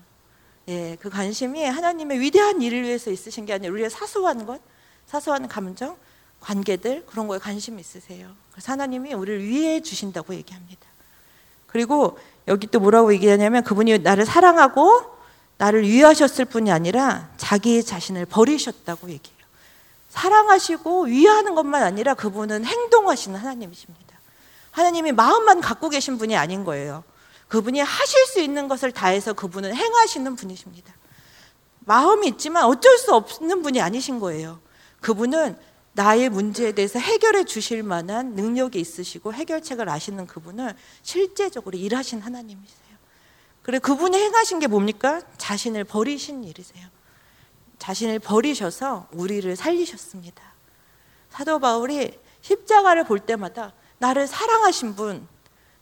예, 0.68 0.98
그 1.00 1.10
관심이 1.10 1.64
하나님의 1.64 2.20
위대한 2.20 2.62
일을 2.62 2.84
위해서 2.84 3.12
있으신 3.12 3.46
게 3.46 3.54
아니라 3.54 3.72
우리의 3.72 3.90
사소한 3.90 4.46
것, 4.46 4.60
사소한 5.06 5.48
감정, 5.48 5.96
관계들 6.42 7.06
그런 7.06 7.28
거에 7.28 7.40
관심 7.40 7.80
있으세요. 7.80 8.36
그래서 8.52 8.74
하나님이 8.74 9.14
우리를 9.14 9.42
위해 9.42 9.80
주신다고 9.80 10.36
얘기합니다. 10.36 10.86
그리고 11.66 12.20
여기 12.50 12.68
또 12.68 12.82
뭐라고 12.82 13.14
얘기하냐면 13.14 13.64
그분이 13.64 14.00
나를 14.00 14.26
사랑하고 14.26 15.17
나를 15.58 15.88
위하셨을 15.88 16.46
뿐이 16.46 16.72
아니라 16.72 17.30
자기 17.38 17.84
자신을 17.84 18.26
버리셨다고 18.26 19.10
얘기해요. 19.10 19.38
사랑하시고 20.10 21.06
위하는 21.06 21.56
것만 21.56 21.84
아니라 21.84 22.14
그분은 22.14 22.66
행동하시는 22.66 23.40
하나님이십니다. 23.40 24.20
하나님이 24.72 25.12
마음만 25.12 25.62
갖고 25.62 25.90
계신 25.90 26.18
분이 26.18 26.36
아닌 26.38 26.64
거예요. 26.64 27.04
그분이 27.48 27.80
하실 27.80 28.26
수 28.26 28.40
있는 28.40 28.68
것을 28.68 28.92
다해서 28.92 29.34
그분은 29.34 29.76
행하시는 29.76 30.36
분이십니다. 30.36 30.94
마음이 31.80 32.28
있지만 32.30 32.66
어쩔 32.66 32.98
수 32.98 33.14
없는 33.16 33.64
분이 33.64 33.82
아니신 33.82 34.20
거예요. 34.20 34.60
그분은 35.02 35.58
나의 35.94 36.30
문제에 36.30 36.74
대해서 36.74 37.00
해결해 37.00 37.46
주실 37.46 37.82
만한 37.82 38.36
능력이 38.36 38.80
있으시고 38.80 39.34
해결책을 39.34 39.90
아시는 39.90 40.28
그분은 40.28 40.74
실제적으로 41.02 41.78
일하신 41.78 42.22
하나님이세요. 42.22 42.88
그래 43.64 43.80
그분이 43.80 44.16
행하신 44.16 44.60
게 44.60 44.68
뭡니까? 44.68 45.22
자신을 45.48 45.86
버리신 45.86 46.44
일이세요. 46.44 46.86
자신을 47.80 48.20
버리셔서 48.20 49.08
우리를 49.14 49.56
살리셨습니다. 49.56 50.44
사도 51.30 51.60
바울이 51.60 52.20
십자가를 52.42 53.06
볼 53.06 53.20
때마다 53.22 53.72
나를 53.98 54.28
사랑하신 54.28 54.98
분, 54.98 55.26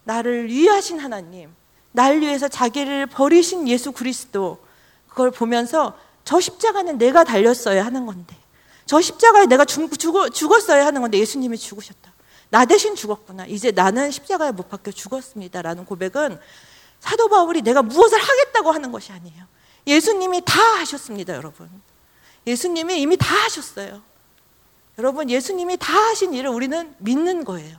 나를 0.03 0.50
위하신 0.50 1.00
하나님, 1.00 1.51
날 1.93 2.19
위해서 2.19 2.48
자기를 2.48 3.07
버리신 3.07 3.67
예수 3.67 3.91
그리스도, 3.91 4.63
그걸 5.07 5.31
보면서 5.31 5.98
저 6.24 6.39
십자가는 6.39 7.00
내가 7.00 7.24
달렸어야 7.24 7.84
하는 7.84 8.05
건데, 8.05 8.38
저 8.86 9.01
십자가에 9.01 9.48
내가 9.48 9.65
죽, 9.65 9.98
죽, 9.98 10.29
죽었어야 10.31 10.86
하는 10.86 11.01
건데 11.01 11.17
예수님이 11.17 11.57
죽으셨다. 11.57 12.13
나 12.51 12.65
대신 12.65 12.93
죽었구나. 12.93 13.48
이제 13.48 13.72
나는 13.72 14.12
십자가에 14.12 14.51
못 14.51 14.69
박혀 14.69 14.91
죽었습니다. 14.91 15.63
라는 15.63 15.86
고백은 15.86 16.39
사도 17.00 17.29
바울이 17.29 17.63
내가 17.63 17.81
무엇을 17.81 18.19
하겠다고 18.19 18.72
하는 18.72 18.91
것이 18.91 19.12
아니에요. 19.12 19.54
예수님이 19.88 20.42
다 20.46 20.60
하셨습니다, 20.80 21.36
여러분. 21.36 21.70
예수님이 22.48 23.01
이미 23.01 23.18
다 23.18 23.36
하셨어요. 23.36 24.01
여러분, 24.98 25.30
예수님이 25.30 25.77
다 25.77 25.94
하신 25.94 26.34
일을 26.34 26.50
우리는 26.50 26.96
믿는 27.00 27.44
거예요. 27.44 27.77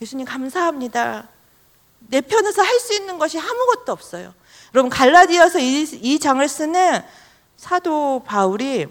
예수님 0.00 0.26
감사합니다. 0.26 1.28
내 2.08 2.20
편에서 2.20 2.62
할 2.62 2.80
수 2.80 2.94
있는 2.94 3.18
것이 3.18 3.38
아무것도 3.38 3.92
없어요. 3.92 4.34
여러분, 4.74 4.90
갈라디아서 4.90 5.58
이, 5.58 5.82
이 5.82 6.18
장을 6.18 6.46
쓰는 6.48 7.02
사도 7.56 8.22
바울이 8.26 8.86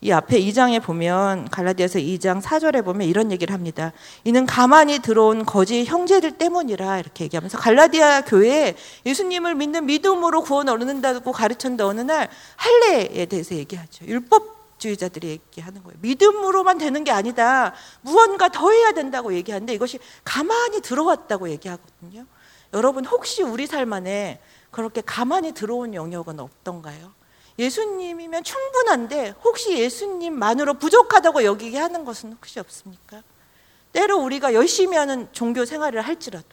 이 0.00 0.12
앞에 0.12 0.40
2장에 0.40 0.80
보면 0.80 1.48
갈라디아서 1.48 1.98
2장 1.98 2.40
4절에 2.40 2.84
보면 2.84 3.08
이런 3.08 3.32
얘기를 3.32 3.52
합니다. 3.52 3.92
이는 4.22 4.46
가만히 4.46 5.00
들어온 5.00 5.44
거짓 5.44 5.84
형제들 5.86 6.32
때문이라 6.32 7.00
이렇게 7.00 7.24
얘기하면서 7.24 7.58
갈라디아 7.58 8.20
교회에 8.20 8.76
예수님을 9.04 9.56
믿는 9.56 9.86
믿음으로 9.86 10.42
구원 10.42 10.68
얻는다고 10.68 11.32
가르쳤는데 11.32 11.82
어느 11.82 12.00
날 12.02 12.28
할례에 12.56 13.26
대해서 13.26 13.56
얘기하죠. 13.56 14.06
율법주의자들이 14.06 15.30
얘기하는 15.30 15.82
거예요. 15.82 15.98
믿음으로만 16.00 16.78
되는 16.78 17.02
게 17.02 17.10
아니다. 17.10 17.74
무언가 18.02 18.50
더 18.50 18.70
해야 18.70 18.92
된다고 18.92 19.34
얘기하는데 19.34 19.74
이것이 19.74 19.98
가만히 20.22 20.80
들어왔다고 20.80 21.50
얘기하거든요. 21.50 22.24
여러분 22.72 23.04
혹시 23.04 23.42
우리 23.42 23.66
삶 23.66 23.92
안에 23.92 24.40
그렇게 24.70 25.00
가만히 25.00 25.52
들어온 25.52 25.94
영역은 25.94 26.38
없던가요? 26.38 27.17
예수님이면 27.58 28.44
충분한데 28.44 29.34
혹시 29.42 29.76
예수님만으로 29.76 30.74
부족하다고 30.74 31.44
여기게 31.44 31.78
하는 31.78 32.04
것은 32.04 32.32
혹시 32.32 32.60
없습니까? 32.60 33.22
때로 33.92 34.18
우리가 34.18 34.54
열심히 34.54 34.96
하는 34.96 35.28
종교 35.32 35.64
생활을 35.64 36.02
할지라도 36.02 36.46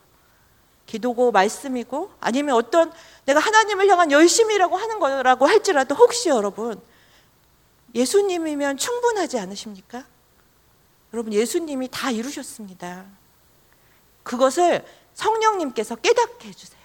기도고 0.86 1.32
말씀이고 1.32 2.12
아니면 2.20 2.56
어떤 2.56 2.92
내가 3.26 3.40
하나님을 3.40 3.88
향한 3.90 4.12
열심이라고 4.12 4.78
하는 4.78 5.00
거라고 5.00 5.48
할지라도 5.48 5.96
혹시 5.96 6.30
여러분 6.30 6.82
예수님이면 7.94 8.78
충분하지 8.78 9.40
않으십니까? 9.40 10.06
여러분 11.14 11.34
예수님이 11.34 11.88
다 11.90 12.12
이루셨습니다. 12.12 13.06
그것을 14.24 14.84
성령님께서 15.14 15.96
깨닫게 15.96 16.50
해주세요. 16.50 16.82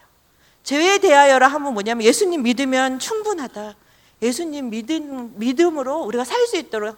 죄에 0.62 0.98
대하여라 0.98 1.48
하면 1.48 1.72
뭐냐면 1.74 2.04
예수님 2.04 2.42
믿으면 2.42 2.99
충분하다. 2.99 3.75
예수님 4.23 4.71
믿음, 4.71 5.33
믿음으로 5.39 6.02
우리가 6.02 6.25
살 6.25 6.47
수 6.47 6.56
있도록 6.56 6.97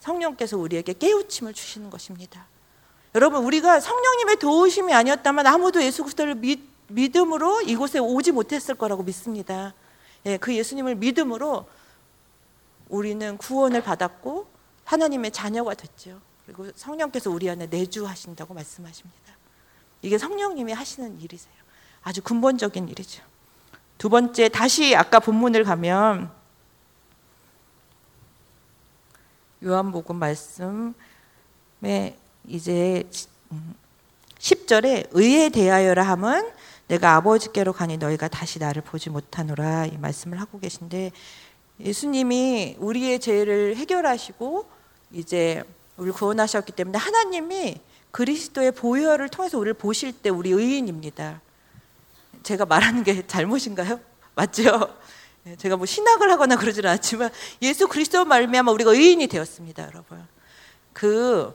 성령께서 0.00 0.56
우리에게 0.56 0.94
깨우침을 0.94 1.52
주시는 1.54 1.90
것입니다. 1.90 2.46
여러분, 3.14 3.44
우리가 3.44 3.80
성령님의 3.80 4.36
도우심이 4.36 4.92
아니었다면 4.92 5.46
아무도 5.46 5.82
예수 5.82 6.02
그리스도를 6.02 6.36
믿, 6.36 6.60
믿음으로 6.88 7.62
이곳에 7.62 7.98
오지 7.98 8.32
못했을 8.32 8.74
거라고 8.74 9.02
믿습니다. 9.02 9.74
예, 10.26 10.36
그 10.36 10.54
예수님을 10.54 10.96
믿음으로 10.96 11.66
우리는 12.88 13.36
구원을 13.36 13.82
받았고 13.82 14.46
하나님의 14.84 15.30
자녀가 15.30 15.74
됐죠. 15.74 16.20
그리고 16.46 16.68
성령께서 16.74 17.30
우리 17.30 17.48
안에 17.48 17.66
내주하신다고 17.66 18.54
말씀하십니다. 18.54 19.18
이게 20.02 20.18
성령님이 20.18 20.72
하시는 20.72 21.20
일이세요. 21.20 21.54
아주 22.02 22.22
근본적인 22.22 22.88
일이죠. 22.88 23.22
두 23.98 24.08
번째, 24.08 24.48
다시 24.48 24.96
아까 24.96 25.20
본문을 25.20 25.64
가면 25.64 26.32
요한복음 29.62 30.16
말씀에 30.16 30.94
이제 32.48 33.04
10절에 34.38 35.08
의에 35.12 35.50
대하여라 35.50 36.02
함은 36.02 36.50
내가 36.88 37.14
아버지께로 37.16 37.74
가니 37.74 37.98
너희가 37.98 38.28
다시 38.28 38.58
나를 38.58 38.82
보지 38.82 39.10
못하노라 39.10 39.86
이 39.86 39.98
말씀을 39.98 40.40
하고 40.40 40.58
계신데 40.58 41.12
예수님이 41.78 42.76
우리의 42.78 43.20
죄를 43.20 43.76
해결하시고 43.76 44.66
이제 45.12 45.62
우리를 45.98 46.14
구원하셨기 46.14 46.72
때문에 46.72 46.96
하나님이 46.96 47.80
그리스도의 48.12 48.72
보혈을 48.72 49.28
통해서 49.28 49.58
우리를 49.58 49.74
보실 49.74 50.12
때 50.12 50.30
우리 50.30 50.50
의인입니다. 50.50 51.42
제가 52.42 52.64
말하는 52.64 53.04
게 53.04 53.26
잘못인가요? 53.26 54.00
맞죠? 54.34 54.96
예, 55.46 55.56
제가 55.56 55.76
뭐 55.76 55.86
신학을 55.86 56.30
하거나 56.30 56.56
그러지는 56.56 56.90
않지만 56.90 57.30
예수 57.62 57.88
그리스도 57.88 58.24
말미암아 58.24 58.72
우리가 58.72 58.92
의인이 58.92 59.26
되었습니다, 59.26 59.84
여러분. 59.84 60.26
그 60.92 61.54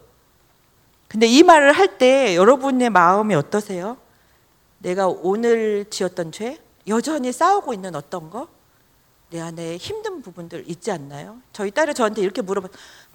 근데 1.07 1.27
이 1.27 1.43
말을 1.43 1.71
할 1.73 1.97
때 1.97 2.35
여러분의 2.35 2.89
마음이 2.89 3.35
어떠세요? 3.35 3.97
내가 4.79 5.07
오늘 5.07 5.85
지었던 5.89 6.31
죄, 6.31 6.59
여전히 6.87 7.31
싸우고 7.31 7.73
있는 7.73 7.95
어떤 7.95 8.29
거, 8.29 8.47
내 9.29 9.39
안에 9.39 9.77
힘든 9.77 10.21
부분들 10.21 10.65
있지 10.67 10.91
않나요? 10.91 11.37
저희 11.53 11.71
딸이 11.71 11.93
저한테 11.93 12.21
이렇게 12.21 12.41
물어보, 12.41 12.67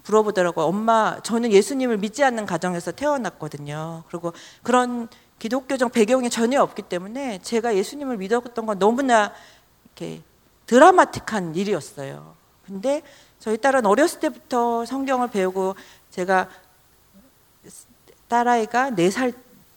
물어보더라고요. 0.05 0.65
엄마, 0.65 1.19
저는 1.21 1.51
예수님을 1.51 1.97
믿지 1.97 2.23
않는 2.23 2.45
가정에서 2.45 2.91
태어났거든요. 2.91 4.03
그리고 4.09 4.33
그런 4.63 5.07
기독교적 5.39 5.91
배경이 5.91 6.29
전혀 6.29 6.61
없기 6.61 6.83
때문에 6.83 7.39
제가 7.41 7.75
예수님을 7.75 8.17
믿었던 8.17 8.65
건 8.65 8.79
너무나 8.79 9.33
이렇게 9.85 10.21
드라마틱한 10.71 11.53
일이었어요. 11.55 12.33
근데 12.65 13.01
저희 13.39 13.57
딸은 13.57 13.85
어렸을 13.85 14.21
때부터 14.21 14.85
성경을 14.85 15.29
배우고 15.29 15.75
제가 16.11 16.47
딸아이가 18.29 18.91
4살, 18.91 19.33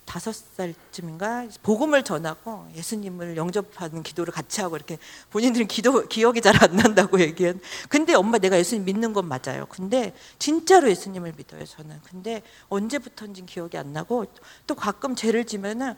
5살쯤인가 0.07 1.51
복음을 1.65 2.05
전하고 2.05 2.69
예수님을 2.77 3.37
영접하는 3.37 4.05
기도를 4.05 4.33
같이 4.33 4.61
하고 4.61 4.77
이렇게 4.77 4.99
본인들은 5.31 5.67
기도, 5.67 6.07
기억이 6.07 6.41
잘 6.41 6.55
안 6.63 6.77
난다고 6.77 7.19
얘기한. 7.19 7.59
근데 7.89 8.15
엄마 8.15 8.39
내가 8.39 8.57
예수님 8.57 8.85
믿는 8.85 9.13
건 9.13 9.27
맞아요. 9.27 9.67
근데 9.69 10.15
진짜로 10.39 10.89
예수님을 10.89 11.33
믿어요, 11.37 11.65
저는. 11.65 12.03
근데 12.05 12.41
언제부터인지 12.69 13.45
기억이 13.47 13.77
안 13.77 13.93
나고 13.93 14.27
또 14.69 14.77
가끔 14.77 15.17
죄를 15.17 15.45
지면은 15.45 15.97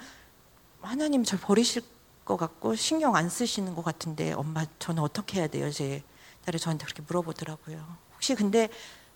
하나님 0.81 1.23
저 1.23 1.37
버리실 1.37 1.83
것 2.27 2.37
같고 2.37 2.75
신경 2.75 3.17
안 3.17 3.31
쓰시는 3.31 3.75
것 3.75 3.85
같은데 3.85 4.33
엄마 4.33 4.67
저는 4.79 5.03
어떻게 5.03 5.39
해야 5.39 5.47
돼요? 5.47 5.71
제 5.71 6.03
딸이 6.45 6.59
저한테 6.59 6.85
그렇게 6.85 7.03
물어보더라고요. 7.07 7.97
혹시 8.15 8.35
근데 8.35 8.69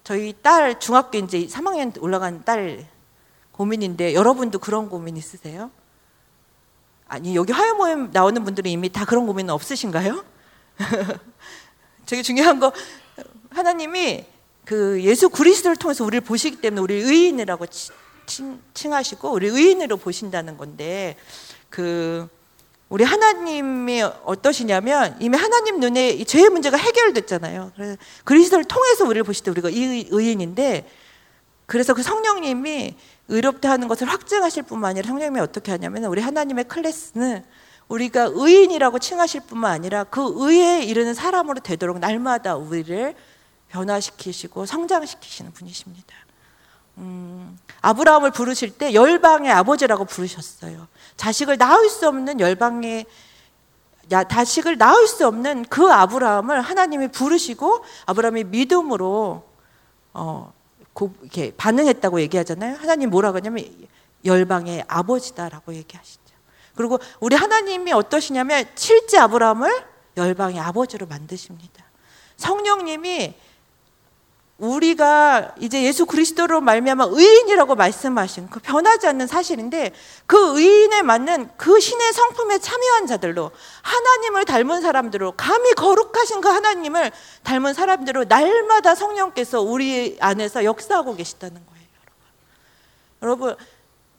저희 0.04 0.34
딸 0.40 0.80
중학교 0.80 1.18
이제 1.18 1.46
3학년 1.46 2.00
올라간 2.00 2.44
딸 2.44 2.86
고민인데 3.52 4.14
여러분도 4.14 4.60
그런 4.60 4.88
고민 4.88 5.16
있으세요? 5.16 5.70
아니 7.08 7.34
여기 7.34 7.52
화요 7.52 7.74
모임 7.74 8.10
나오는 8.12 8.42
분들은 8.44 8.70
이미 8.70 8.88
다 8.88 9.04
그런 9.04 9.26
고민은 9.26 9.52
없으신가요? 9.52 10.24
되게 12.06 12.22
중요한 12.22 12.60
거 12.60 12.72
하나님이 13.50 14.24
그 14.64 15.02
예수 15.02 15.28
그리스도를 15.28 15.76
통해서 15.76 16.04
우리를 16.04 16.20
보시기 16.20 16.60
때문에 16.60 16.80
우리 16.80 16.94
의인이라고 16.94 17.66
칭, 18.26 18.62
칭하시고 18.72 19.32
우리 19.32 19.48
의인으로 19.48 19.96
보신다는 19.96 20.56
건데 20.56 21.16
그 21.68 22.28
우리 22.90 23.04
하나님이 23.04 24.02
어떠시냐면 24.24 25.16
이미 25.20 25.38
하나님 25.38 25.78
눈에 25.78 26.10
이 26.10 26.24
죄의 26.24 26.50
문제가 26.50 26.76
해결됐잖아요. 26.76 27.70
그래서 27.76 27.96
그리스도를 28.24 28.64
통해서 28.64 29.04
우리를 29.04 29.22
보실 29.22 29.44
때 29.44 29.50
우리가 29.52 29.68
의인인데 29.68 30.90
그래서 31.66 31.94
그 31.94 32.02
성령님이 32.02 32.96
의롭다 33.28 33.70
하는 33.70 33.86
것을 33.86 34.08
확증하실 34.08 34.64
뿐만 34.64 34.90
아니라 34.90 35.06
성령님이 35.06 35.38
어떻게 35.38 35.70
하냐면 35.70 36.04
우리 36.06 36.20
하나님의 36.20 36.64
클래스는 36.64 37.44
우리가 37.86 38.32
의인이라고 38.34 38.98
칭하실 38.98 39.42
뿐만 39.42 39.70
아니라 39.70 40.02
그 40.02 40.20
의에 40.34 40.82
이르는 40.82 41.14
사람으로 41.14 41.60
되도록 41.60 42.00
날마다 42.00 42.56
우리를 42.56 43.14
변화시키시고 43.68 44.66
성장시키시는 44.66 45.52
분이십니다. 45.52 46.12
음, 46.98 47.56
아브라함을 47.82 48.32
부르실 48.32 48.76
때 48.76 48.94
열방의 48.94 49.50
아버지라고 49.52 50.06
부르셨어요. 50.06 50.88
자식을 51.20 51.58
낳을 51.58 51.90
수 51.90 52.08
없는 52.08 52.40
열방의 52.40 53.04
야, 54.10 54.24
자식을 54.24 54.78
낳을 54.78 55.06
수 55.06 55.26
없는 55.26 55.66
그 55.66 55.92
아브라함을 55.92 56.62
하나님이 56.62 57.08
부르시고 57.08 57.84
아브라함이 58.06 58.44
믿음으로 58.44 59.44
어, 60.14 60.52
고, 60.94 61.12
이렇게 61.20 61.54
반응했다고 61.54 62.22
얘기하잖아요. 62.22 62.76
하나님 62.76 63.10
뭐라고 63.10 63.36
하냐면 63.36 63.66
열방의 64.24 64.84
아버지다라고 64.88 65.74
얘기하시죠. 65.74 66.20
그리고 66.74 66.98
우리 67.20 67.36
하나님이 67.36 67.92
어떠시냐면 67.92 68.64
칠째 68.74 69.18
아브라함을 69.18 69.84
열방의 70.16 70.58
아버지로 70.58 71.06
만드십니다. 71.06 71.84
성령님이 72.38 73.34
우리가 74.60 75.54
이제 75.58 75.82
예수 75.82 76.04
그리스도로 76.04 76.60
말미암아 76.60 77.06
의인이라고 77.10 77.76
말씀하신 77.76 78.50
그 78.50 78.60
변하지 78.60 79.06
않는 79.06 79.26
사실인데 79.26 79.94
그 80.26 80.58
의인에 80.58 81.00
맞는 81.00 81.50
그 81.56 81.80
신의 81.80 82.12
성품에 82.12 82.58
참여한 82.58 83.06
자들로 83.06 83.50
하나님을 83.80 84.44
닮은 84.44 84.82
사람들로 84.82 85.32
감히 85.32 85.72
거룩하신 85.72 86.42
그 86.42 86.48
하나님을 86.48 87.10
닮은 87.42 87.72
사람들로 87.72 88.24
날마다 88.24 88.94
성령께서 88.94 89.62
우리 89.62 90.18
안에서 90.20 90.64
역사하고 90.64 91.16
계시다는 91.16 91.54
거예요, 91.64 91.86
여러분. 93.22 93.56
여러분, 93.56 93.66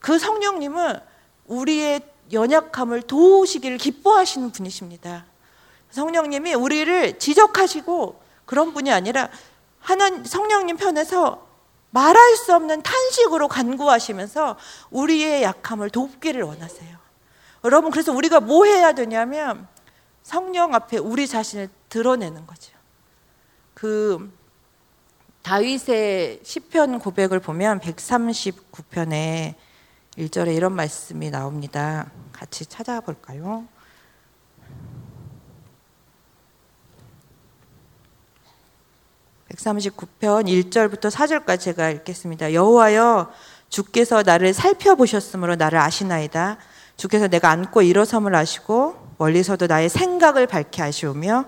그 0.00 0.18
성령님은 0.18 0.98
우리의 1.46 2.00
연약함을 2.32 3.02
도우시기를 3.02 3.78
기뻐하시는 3.78 4.50
분이십니다. 4.50 5.24
성령님이 5.90 6.54
우리를 6.54 7.18
지적하시고 7.20 8.20
그런 8.44 8.74
분이 8.74 8.90
아니라 8.90 9.28
하나님 9.82 10.24
성령님 10.24 10.76
편에서 10.76 11.46
말할 11.90 12.36
수 12.36 12.54
없는 12.54 12.82
탄식으로 12.82 13.48
간구하시면서 13.48 14.56
우리의 14.90 15.42
약함을 15.42 15.90
돕기를 15.90 16.42
원하세요. 16.42 16.96
여러분 17.64 17.90
그래서 17.90 18.12
우리가 18.12 18.40
뭐 18.40 18.64
해야 18.64 18.92
되냐면 18.92 19.68
성령 20.22 20.74
앞에 20.74 20.96
우리 20.98 21.26
자신을 21.28 21.68
드러내는 21.88 22.46
거죠. 22.46 22.72
그 23.74 24.32
다윗의 25.42 26.40
시편 26.42 27.00
고백을 27.00 27.40
보면 27.40 27.80
139편에 27.80 29.54
1절에 30.16 30.54
이런 30.54 30.72
말씀이 30.72 31.30
나옵니다. 31.30 32.10
같이 32.32 32.64
찾아볼까요? 32.64 33.66
139편 39.56 40.46
1절부터 40.46 41.10
4절까지 41.10 41.60
제가 41.60 41.90
읽겠습니다. 41.90 42.52
여호와여 42.52 43.30
주께서 43.68 44.22
나를 44.22 44.52
살펴보셨으므로 44.52 45.56
나를 45.56 45.78
아시나이다. 45.78 46.58
주께서 46.96 47.28
내가 47.28 47.50
앉고 47.50 47.82
일어섬을 47.82 48.34
아시고 48.34 49.14
멀리서도 49.18 49.66
나의 49.66 49.88
생각을 49.88 50.46
밝히 50.46 50.82
아시오며 50.82 51.46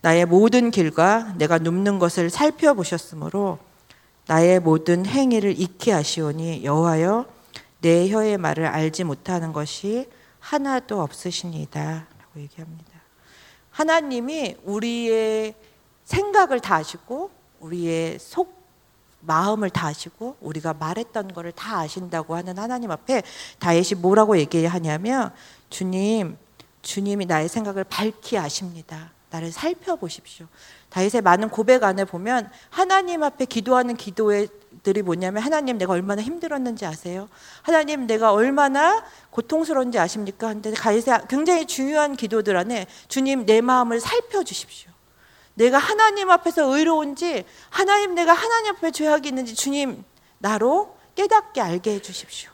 나의 0.00 0.26
모든 0.26 0.70
길과 0.70 1.34
내가 1.36 1.58
눕는 1.58 1.98
것을 1.98 2.30
살펴보셨으므로 2.30 3.58
나의 4.26 4.60
모든 4.60 5.06
행위를 5.06 5.58
익히 5.58 5.92
아시오니 5.92 6.64
여호와여 6.64 7.26
내 7.80 8.10
혀의 8.10 8.38
말을 8.38 8.66
알지 8.66 9.04
못하는 9.04 9.52
것이 9.52 10.08
하나도 10.40 11.00
없으시니이다 11.00 11.80
라고 11.80 12.40
얘기합니다. 12.40 12.90
하나님이 13.70 14.56
우리의 14.64 15.54
생각을 16.04 16.60
다 16.60 16.76
아시고 16.76 17.37
우리의 17.60 18.18
속 18.18 18.58
마음을 19.20 19.70
다 19.70 19.88
아시고 19.88 20.36
우리가 20.40 20.74
말했던 20.74 21.34
것을 21.34 21.52
다 21.52 21.80
아신다고 21.80 22.36
하는 22.36 22.58
하나님 22.58 22.90
앞에 22.90 23.22
다윗이 23.58 24.00
뭐라고 24.00 24.38
얘기하냐면 24.38 25.32
주님 25.70 26.36
주님이 26.82 27.26
나의 27.26 27.48
생각을 27.48 27.84
밝히 27.84 28.38
아십니다. 28.38 29.10
나를 29.30 29.52
살펴보십시오. 29.52 30.46
다윗의 30.90 31.20
많은 31.20 31.50
고백 31.50 31.84
안에 31.84 32.04
보면 32.04 32.50
하나님 32.70 33.22
앞에 33.22 33.44
기도하는 33.44 33.94
기도들이 33.96 35.02
뭐냐면 35.02 35.42
하나님 35.42 35.76
내가 35.76 35.92
얼마나 35.92 36.22
힘들었는지 36.22 36.86
아세요? 36.86 37.28
하나님 37.62 38.06
내가 38.06 38.32
얼마나 38.32 39.04
고통스러운지 39.30 39.98
아십니까? 39.98 40.48
근데 40.48 40.72
다윗의 40.72 41.26
굉장히 41.28 41.66
중요한 41.66 42.16
기도들 42.16 42.56
안에 42.56 42.86
주님 43.08 43.44
내 43.44 43.60
마음을 43.60 44.00
살펴 44.00 44.42
주십시오. 44.44 44.87
내가 45.58 45.76
하나님 45.78 46.30
앞에서 46.30 46.76
의로운지 46.76 47.44
하나님 47.68 48.14
내가 48.14 48.32
하나님 48.32 48.76
앞에 48.76 48.92
죄악이 48.92 49.28
있는지 49.28 49.56
주님 49.56 50.04
나로 50.38 50.96
깨닫게 51.16 51.60
알게 51.60 51.94
해 51.94 52.00
주십시오. 52.00 52.50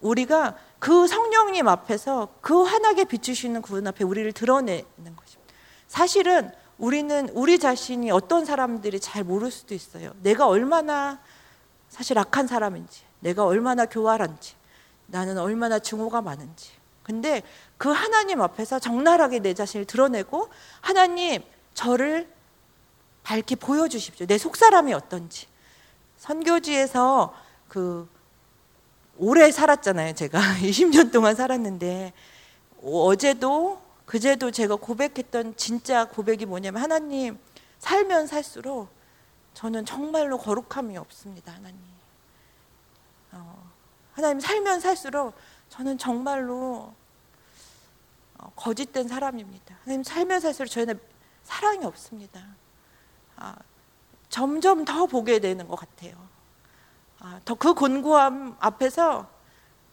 우리가 0.00 0.56
그 0.80 1.06
성령님 1.06 1.68
앞에서 1.68 2.28
그 2.40 2.64
환하게 2.64 3.04
비추시는 3.04 3.62
그분 3.62 3.86
앞에 3.86 4.02
우리를 4.02 4.32
드러내는 4.32 4.84
것입니다. 4.94 5.54
사실은 5.86 6.50
우리는 6.78 7.28
우리 7.32 7.60
자신이 7.60 8.10
어떤 8.10 8.44
사람들이 8.44 8.98
잘 8.98 9.22
모를 9.22 9.52
수도 9.52 9.74
있어요. 9.74 10.12
내가 10.22 10.48
얼마나 10.48 11.20
사실 11.88 12.18
악한 12.18 12.48
사람인지, 12.48 13.02
내가 13.20 13.44
얼마나 13.44 13.86
교활한지, 13.86 14.54
나는 15.06 15.38
얼마나 15.38 15.78
증오가 15.78 16.20
많은지. 16.20 16.72
근데 17.04 17.42
그 17.78 17.88
하나님 17.88 18.42
앞에서 18.42 18.80
적나라하게 18.80 19.38
내 19.38 19.54
자신을 19.54 19.86
드러내고 19.86 20.48
하나님 20.80 21.42
저를 21.76 22.26
밝히 23.22 23.54
보여주십시오. 23.54 24.26
내 24.26 24.38
속사람이 24.38 24.94
어떤지. 24.94 25.46
선교지에서 26.16 27.34
그 27.68 28.08
오래 29.18 29.50
살았잖아요. 29.52 30.14
제가 30.14 30.40
20년 30.62 31.12
동안 31.12 31.36
살았는데 31.36 32.12
어제도 32.82 33.80
그제도 34.06 34.50
제가 34.50 34.76
고백했던 34.76 35.56
진짜 35.56 36.06
고백이 36.06 36.46
뭐냐면 36.46 36.82
하나님 36.82 37.38
살면 37.78 38.26
살수록 38.26 38.88
저는 39.54 39.84
정말로 39.84 40.38
거룩함이 40.38 40.96
없습니다. 40.96 41.52
하나님. 41.52 41.78
어, 43.32 43.70
하나님 44.14 44.40
살면 44.40 44.80
살수록 44.80 45.34
저는 45.68 45.98
정말로 45.98 46.94
어, 48.38 48.52
거짓된 48.56 49.08
사람입니다. 49.08 49.76
하나님 49.82 50.02
살면 50.02 50.40
살수록 50.40 50.70
저희는 50.70 51.15
사랑이 51.46 51.84
없습니다. 51.86 52.44
아, 53.36 53.54
점점 54.28 54.84
더 54.84 55.06
보게 55.06 55.38
되는 55.38 55.68
것 55.68 55.76
같아요. 55.76 56.14
아, 57.20 57.40
더그 57.44 57.74
곤고함 57.74 58.56
앞에서 58.58 59.28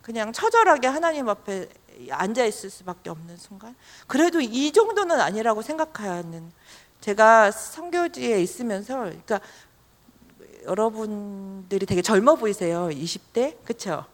그냥 0.02 0.34
처절하게 0.34 0.88
하나님 0.88 1.30
앞에 1.30 1.70
앉아 2.10 2.44
있을 2.46 2.72
수밖에 2.72 3.12
없는 3.12 3.38
순간. 3.38 3.76
그래도 4.08 4.42
이 4.42 4.72
정도는 4.72 5.22
아니라고 5.22 5.62
생각하는 5.62 6.52
제가 7.02 7.52
성교지에 7.52 8.42
있으면서 8.42 8.98
그러니까 9.00 9.40
여러분들이 10.66 11.86
되게 11.86 12.02
젊어 12.02 12.36
보이세요. 12.36 12.90
20대? 12.90 13.64
그렇죠? 13.64 14.06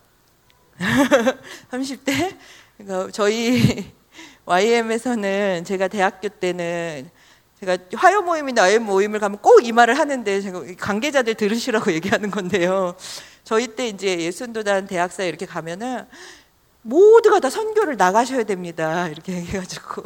30대? 1.71 2.37
그러니까 2.77 3.11
저희 3.11 3.93
YM에서는 4.45 5.63
제가 5.63 5.87
대학교 5.87 6.27
때는 6.27 7.09
제가 7.59 7.77
화요 7.95 8.21
모임이나 8.21 8.63
아예 8.63 8.77
모임을 8.77 9.19
가면 9.19 9.39
꼭 9.39 9.59
이 9.63 9.71
말을 9.73 9.99
하는데 9.99 10.41
제가 10.41 10.63
관계자들 10.79 11.35
들으시라고 11.35 11.91
얘기하는 11.93 12.31
건데요. 12.31 12.95
저희 13.43 13.67
때 13.67 13.87
이제 13.87 14.19
예순도단 14.19 14.87
대학사에 14.87 15.27
이렇게 15.27 15.45
가면은 15.45 16.05
모두가 16.81 17.39
다 17.39 17.49
선교를 17.49 17.97
나가셔야 17.97 18.43
됩니다. 18.43 19.07
이렇게 19.09 19.33
얘기해가지고. 19.33 20.03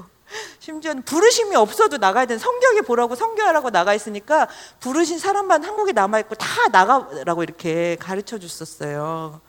심지어는 0.58 1.04
부르심이 1.04 1.56
없어도 1.56 1.98
나가야 1.98 2.26
되는 2.26 2.40
성경에 2.40 2.82
보라고 2.82 3.14
성교하라고 3.14 3.70
나가 3.70 3.94
있으니까 3.94 4.48
부르신 4.80 5.20
사람만 5.20 5.64
한국에 5.64 5.92
남아 5.92 6.20
있고 6.22 6.34
다 6.34 6.48
나가라고 6.72 7.44
이렇게 7.44 7.96
가르쳐 8.00 8.40
줬었어요. 8.40 9.42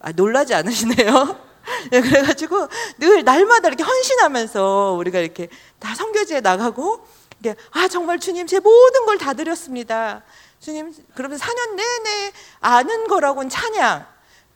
아, 0.00 0.12
놀라지 0.12 0.54
않으시네요? 0.54 1.38
네, 1.92 2.00
그래가지고 2.00 2.68
늘 2.98 3.24
날마다 3.24 3.68
이렇게 3.68 3.82
헌신하면서 3.82 4.94
우리가 4.98 5.18
이렇게 5.18 5.48
다 5.78 5.94
성교지에 5.94 6.40
나가고 6.40 7.06
아 7.50 7.88
정말 7.88 8.18
주님 8.18 8.46
제 8.46 8.60
모든 8.60 9.04
걸 9.06 9.18
다 9.18 9.32
드렸습니다. 9.34 10.22
주님 10.60 10.94
그러면 11.14 11.38
4년 11.38 11.74
내내 11.74 12.32
아는 12.60 13.06
거라고는 13.08 13.50
찬양, 13.50 14.06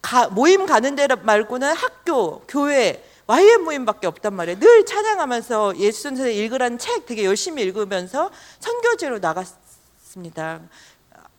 가, 0.01 0.27
모임 0.29 0.65
가는 0.65 0.95
데 0.95 1.07
말고는 1.07 1.73
학교, 1.73 2.39
교회, 2.47 3.03
YM 3.27 3.65
모임밖에 3.65 4.07
없단 4.07 4.33
말이에요. 4.33 4.59
늘 4.59 4.85
찬양하면서 4.85 5.77
예수 5.79 6.03
선생 6.03 6.33
읽으라는 6.33 6.77
책 6.77 7.05
되게 7.05 7.25
열심히 7.25 7.61
읽으면서 7.63 8.31
선교제로 8.59 9.19
나갔습니다. 9.19 10.61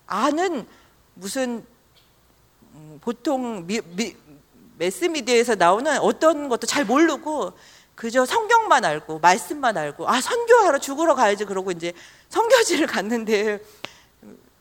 아는 0.07 0.67
무슨 1.15 1.65
음, 2.75 2.99
보통 3.01 3.67
매스미디어에서 4.77 5.55
나오는 5.55 5.99
어떤 5.99 6.49
것도 6.49 6.67
잘 6.67 6.85
모르고 6.85 7.53
그저 7.99 8.25
성경만 8.25 8.85
알고 8.85 9.19
말씀만 9.19 9.77
알고 9.77 10.09
아 10.09 10.21
선교하러 10.21 10.79
죽으러 10.79 11.17
가야지 11.17 11.45
그러고 11.45 11.73
이제 11.73 11.93
선교지를 12.29 12.87
갔는데 12.87 13.61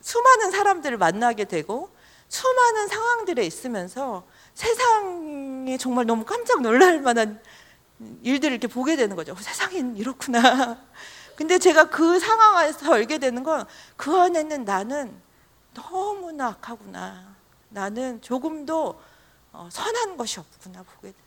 수많은 0.02 0.50
사람들을 0.50 0.98
만나게 0.98 1.44
되고 1.44 1.92
수많은 2.30 2.88
상황들에 2.88 3.46
있으면서 3.46 4.26
세상에 4.56 5.78
정말 5.78 6.08
너무 6.08 6.26
깜짝 6.26 6.62
놀랄 6.62 7.00
만한 7.00 7.40
일들을 8.24 8.54
이렇게 8.54 8.68
보게 8.68 8.96
되는 8.96 9.16
거죠. 9.16 9.34
어, 9.34 9.36
세상엔 9.36 9.98
이렇구나. 9.98 10.84
근데 11.38 11.60
제가 11.60 11.90
그 11.92 12.20
상황에서 12.20 12.92
알게 12.92 13.20
되는 13.20 13.44
건 13.44 13.68
그 13.96 14.20
안에는 14.20 14.66
나는 14.66 15.14
너무나 15.76 16.48
악하구나. 16.48 17.36
나는 17.70 18.20
조금도 18.24 19.00
어, 19.52 19.70
선한 19.72 20.18
것이 20.18 20.40
없구나 20.40 20.82
보게 20.82 21.12
거예요. 21.12 21.27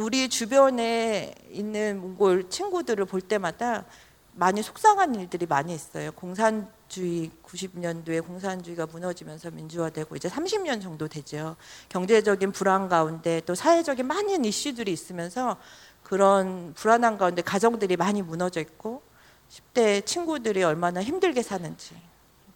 우리 0.00 0.30
주변에 0.30 1.34
있는 1.50 2.00
몽골 2.00 2.48
친구들을 2.48 3.04
볼 3.04 3.20
때마다 3.20 3.84
많이 4.32 4.62
속상한 4.62 5.14
일들이 5.14 5.44
많이 5.44 5.74
있어요. 5.74 6.10
공산주의 6.12 7.30
90년도에 7.44 8.26
공산주의가 8.26 8.86
무너지면서 8.86 9.50
민주화되고 9.50 10.16
이제 10.16 10.26
30년 10.30 10.80
정도 10.80 11.06
되죠. 11.06 11.54
경제적인 11.90 12.52
불안 12.52 12.88
가운데 12.88 13.42
또 13.44 13.54
사회적인 13.54 14.06
많은 14.06 14.46
이슈들이 14.46 14.90
있으면서 14.90 15.58
그런 16.02 16.72
불안한 16.72 17.18
가운데 17.18 17.42
가정들이 17.42 17.98
많이 17.98 18.22
무너져 18.22 18.60
있고 18.60 19.02
10대 19.50 20.06
친구들이 20.06 20.62
얼마나 20.62 21.02
힘들게 21.02 21.42
사는지 21.42 21.94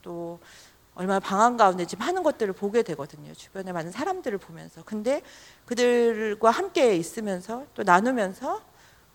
또 0.01 0.39
얼마나 0.95 1.19
방황 1.21 1.57
가운데 1.57 1.87
지금 1.87 2.07
하는 2.07 2.23
것들을 2.23 2.53
보게 2.55 2.83
되거든요. 2.83 3.35
주변에 3.35 3.73
많은 3.73 3.91
사람들을 3.91 4.39
보면서. 4.39 4.83
근데 4.85 5.23
그들과 5.67 6.51
함께 6.51 6.97
있으면서 6.97 7.67
또 7.75 7.83
나누면서 7.83 8.63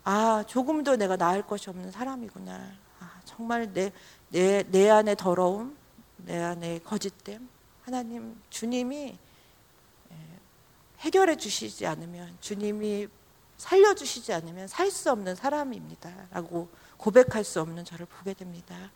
아, 0.04 0.44
조금도 0.46 0.96
내가 0.96 1.16
나을 1.16 1.46
것이 1.46 1.70
없는 1.70 1.90
사람이구나. 1.90 2.52
아, 3.00 3.20
정말 3.24 3.72
내, 3.72 3.92
내, 4.28 4.62
내 4.64 4.90
안에 4.90 5.14
더러움, 5.14 5.76
내 6.16 6.42
안에 6.42 6.80
거짓됨. 6.80 7.48
하나님, 7.82 8.36
주님이 8.50 9.18
예, 10.12 10.16
해결해 11.00 11.36
주시지 11.36 11.86
않으면, 11.86 12.36
주님이 12.40 13.08
살려주시지 13.60 14.32
않으면 14.32 14.68
살 14.68 14.90
수 14.90 15.10
없는 15.10 15.34
사람입니다. 15.34 16.10
라고 16.30 16.68
고백할 16.96 17.44
수 17.44 17.60
없는 17.60 17.84
저를 17.84 18.06
보게 18.06 18.32
됩니다. 18.34 18.90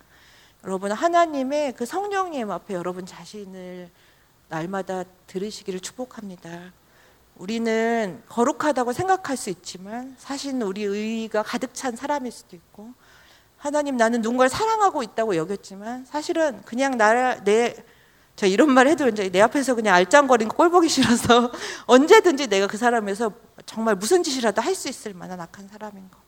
여러분 0.64 0.92
하나님의 0.92 1.74
그 1.74 1.84
성령님 1.84 2.50
앞에 2.50 2.72
여러분 2.72 3.04
자신을 3.04 3.90
날마다 4.48 5.04
들으시기를 5.26 5.80
축복합니다. 5.80 6.72
우리는 7.36 8.22
거룩하다고 8.28 8.94
생각할 8.94 9.36
수 9.36 9.50
있지만 9.50 10.14
사실은 10.18 10.62
우리 10.62 10.84
의가 10.84 11.42
가득 11.42 11.74
찬 11.74 11.96
사람일 11.96 12.32
수도 12.32 12.56
있고 12.56 12.92
하나님 13.58 13.98
나는 13.98 14.22
누군가를 14.22 14.48
사랑하고 14.48 15.02
있다고 15.02 15.36
여겼지만 15.36 16.06
사실은 16.06 16.62
그냥 16.62 16.96
나내저 16.96 18.46
이런 18.46 18.70
말 18.70 18.86
해도 18.86 19.06
이제 19.08 19.28
내 19.28 19.42
앞에서 19.42 19.74
그냥 19.74 19.94
알짱거리는 19.96 20.50
꼴 20.50 20.70
보기 20.70 20.88
싫어서 20.88 21.52
언제든지 21.86 22.46
내가 22.46 22.66
그 22.66 22.78
사람에서 22.78 23.32
정말 23.66 23.96
무슨 23.96 24.22
짓이라도 24.22 24.62
할 24.62 24.74
수 24.74 24.88
있을 24.88 25.12
만한 25.12 25.40
악한 25.40 25.68
사람인 25.68 26.10
거. 26.10 26.18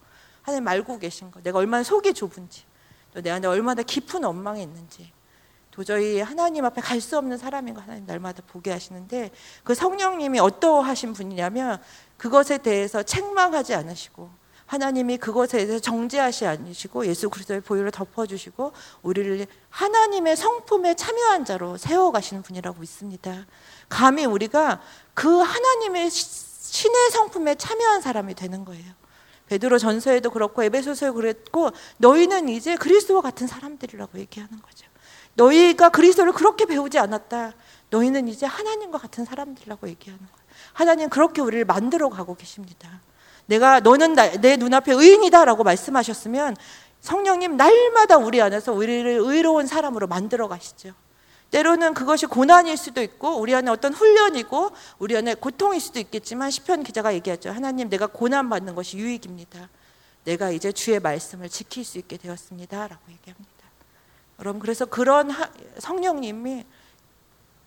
하나님 0.43 0.69
알고 0.69 0.99
계신 0.99 1.31
거. 1.31 1.41
내가 1.41 1.59
얼마나 1.59 1.83
속이 1.83 2.13
좁은지 2.13 2.65
내 3.23 3.31
안에 3.31 3.47
얼마나 3.47 3.83
깊은 3.83 4.25
원망이 4.25 4.63
있는지 4.63 5.13
도저히 5.71 6.21
하나님 6.21 6.65
앞에 6.65 6.81
갈 6.81 7.01
수 7.01 7.19
없는 7.19 7.37
사람인 7.37 7.75
거 7.75 7.83
하나님 7.83 8.07
날마다 8.07 8.43
보게 8.47 8.73
하시는데 8.73 9.31
그 9.63 9.75
성령님이 9.75 10.39
어떠하신 10.39 11.13
분이냐면 11.13 11.79
그것에 12.17 12.59
대해서 12.59 13.03
책망하지 13.03 13.75
않으시고 13.75 14.31
하나님이 14.65 15.19
그것에 15.19 15.59
대해서 15.59 15.79
정죄하시 15.79 16.47
않으시고 16.47 17.07
예수 17.07 17.31
그리스도의 17.31 17.61
보혈을 17.61 17.91
덮어주시고 17.93 18.73
우리를 19.03 19.47
하나님의 19.71 20.37
성품에 20.37 20.95
참여한 20.95 21.45
자로 21.45 21.77
세워가시는 21.77 22.43
분이라고 22.43 22.81
믿습니다. 22.81 23.47
감히 23.89 24.25
우리가 24.25 24.81
그 25.15 25.29
하나님의 25.29 26.11
신의 26.11 27.11
성품에 27.13 27.55
참여한 27.55 28.01
사람이 28.01 28.35
되는 28.35 28.65
거예요. 28.65 28.93
베드로 29.49 29.79
전서에도 29.79 30.31
그렇고 30.31 30.63
에베소서에 30.63 31.11
그랬고 31.13 31.71
너희는 31.99 32.49
이제 32.49 32.77
그리스도와 32.77 33.21
같은 33.21 33.47
사람들이라고 33.47 34.19
얘기하는 34.19 34.61
거죠. 34.61 34.87
너희가 35.35 35.91
그리스도를 35.91 36.33
그렇게 36.33 36.65
배우지 36.65 36.99
않았다. 36.99 37.53
너희는 37.91 38.29
이제 38.29 38.47
하나님과 38.47 38.99
같은 38.99 39.25
사람들이라고 39.25 39.89
얘기하는 39.89 40.19
거예요. 40.19 40.47
하나님 40.73 41.09
그렇게 41.09 41.41
우리를 41.41 41.65
만들어 41.65 42.09
가고 42.09 42.35
계십니다. 42.35 43.01
내가 43.47 43.81
너는 43.81 44.15
나, 44.15 44.31
내 44.33 44.57
눈앞에 44.57 44.93
의인이다라고 44.93 45.63
말씀하셨으면 45.63 46.57
성령님 47.01 47.57
날마다 47.57 48.17
우리 48.17 48.43
안에서 48.43 48.73
우리를 48.73 49.21
의로운 49.23 49.67
사람으로 49.67 50.09
만들어 50.09 50.49
가시죠. 50.49 50.93
때로는 51.51 51.95
그것이 51.95 52.27
고난일 52.27 52.77
수도 52.77 53.03
있고 53.03 53.39
우리 53.39 53.55
안에 53.55 53.71
어떤 53.71 53.95
훈련이고 53.95 54.71
우리 54.99 55.17
안에 55.17 55.35
고통일 55.35 55.81
수도 55.81 56.01
있겠지만 56.01 56.51
시편 56.51 56.83
기자가 56.83 57.15
얘기하죠. 57.15 57.51
하나님 57.51 57.89
내가 57.89 58.07
고난 58.07 58.49
받는 58.49 58.75
것이 58.75 58.99
유익입니다. 58.99 59.69
내가 60.25 60.51
이제 60.51 60.73
주의 60.73 60.99
말씀을 60.99 61.49
지킬 61.49 61.85
수 61.85 61.99
있게 61.99 62.17
되었습니다라고 62.17 63.03
얘기합니다. 63.13 63.53
여러분 64.41 64.61
그래서 64.61 64.85
그런 64.85 65.31
성령님이 65.79 66.65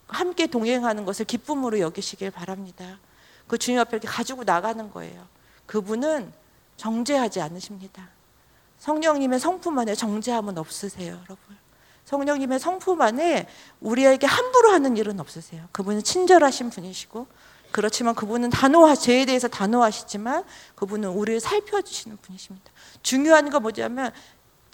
함께 0.08 0.48
동행하는 0.48 1.06
것을 1.06 1.26
기쁨으로 1.26 1.80
여기시길 1.80 2.32
바랍니다. 2.32 3.00
그 3.48 3.58
주님 3.58 3.80
앞에 3.80 4.00
가지고 4.00 4.44
나가는 4.44 4.92
거예요. 4.92 5.28
그분은 5.66 6.34
정죄하지 6.78 7.42
않으십니다. 7.42 8.10
성령님의 8.80 9.40
성품 9.40 9.78
안에 9.78 9.96
정죄함은 9.96 10.58
없으세요, 10.58 11.14
여러분. 11.14 11.59
성령님의 12.10 12.58
성품 12.58 13.00
안에 13.04 13.46
우리에게 13.82 14.26
함부로 14.26 14.72
하는 14.72 14.98
일은 14.98 15.20
없으세요. 15.20 15.66
그분은 15.72 16.02
친절하신 16.02 16.72
분이시고 16.72 17.28
그렇지만 17.70 18.16
그분은 18.16 18.50
단호하 18.50 18.96
죄에 18.96 19.26
대해서 19.26 19.48
단호하시지만 19.48 20.44
그분은 20.74 21.10
우리를 21.10 21.40
살펴주시는 21.40 22.18
분이십니다. 22.18 22.72
중요한 23.04 23.52
거 23.52 23.60
뭐냐면 23.60 24.12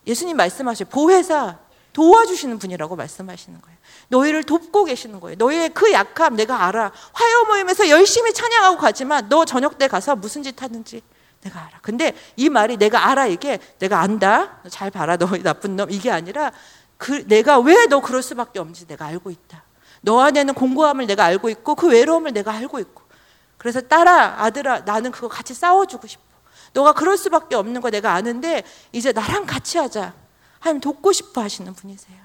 예수님 0.07 0.37
말씀하셔 0.37 0.85
보혜사 0.85 1.57
도와주시는 1.91 2.57
분이라고 2.57 2.95
말씀하시는 2.95 3.59
거예요. 3.59 3.77
너희를 4.07 4.43
돕고 4.43 4.85
계시는 4.85 5.19
거예요. 5.19 5.35
너희의 5.37 5.73
그 5.73 5.91
약함 5.91 6.37
내가 6.37 6.67
알아. 6.67 6.89
화요 7.11 7.43
모임에서 7.49 7.89
열심히 7.89 8.31
찬양하고 8.33 8.77
가지만 8.77 9.27
너 9.27 9.43
저녁 9.43 9.77
때 9.77 9.89
가서 9.89 10.15
무슨 10.15 10.41
짓 10.41 10.61
하는지 10.61 11.01
내가 11.41 11.59
알아. 11.59 11.79
근데 11.81 12.15
이 12.37 12.47
말이 12.47 12.77
내가 12.77 13.09
알아 13.09 13.27
이게 13.27 13.59
내가 13.79 13.99
안다. 13.99 14.61
잘 14.69 14.89
봐라 14.89 15.17
너 15.17 15.27
나쁜 15.43 15.75
놈 15.75 15.91
이게 15.91 16.11
아니라 16.11 16.53
그 16.97 17.27
내가 17.27 17.59
왜 17.59 17.87
너 17.87 17.99
그럴 18.01 18.21
수밖에 18.21 18.59
없는지 18.59 18.87
내가 18.87 19.05
알고 19.05 19.29
있다. 19.31 19.63
너 20.01 20.21
안에는 20.21 20.53
공고함을 20.53 21.07
내가 21.07 21.25
알고 21.25 21.49
있고 21.49 21.75
그 21.75 21.87
외로움을 21.87 22.33
내가 22.33 22.51
알고 22.53 22.79
있고 22.79 23.03
그래서 23.57 23.81
딸아 23.81 24.43
아들아 24.43 24.81
나는 24.81 25.11
그거 25.11 25.27
같이 25.27 25.53
싸워주고 25.53 26.07
싶어. 26.07 26.23
너가 26.73 26.93
그럴 26.93 27.17
수밖에 27.17 27.55
없는 27.55 27.81
거 27.81 27.89
내가 27.89 28.13
아는데 28.13 28.63
이제 28.91 29.11
나랑 29.11 29.45
같이 29.45 29.77
하자. 29.77 30.13
하나님 30.59 30.81
돕고 30.81 31.11
싶어 31.11 31.41
하시는 31.41 31.73
분이세요. 31.73 32.17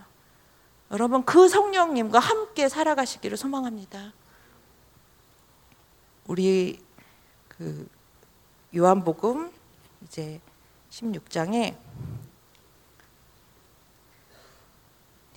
여러분 0.91 1.25
그 1.25 1.49
성령님과 1.49 2.19
함께 2.19 2.69
살아가시기를 2.69 3.37
소망합니다. 3.37 4.13
우리 6.27 6.81
그 7.49 7.89
요한복음 8.77 9.51
이제 10.05 10.41
16장에 10.91 11.77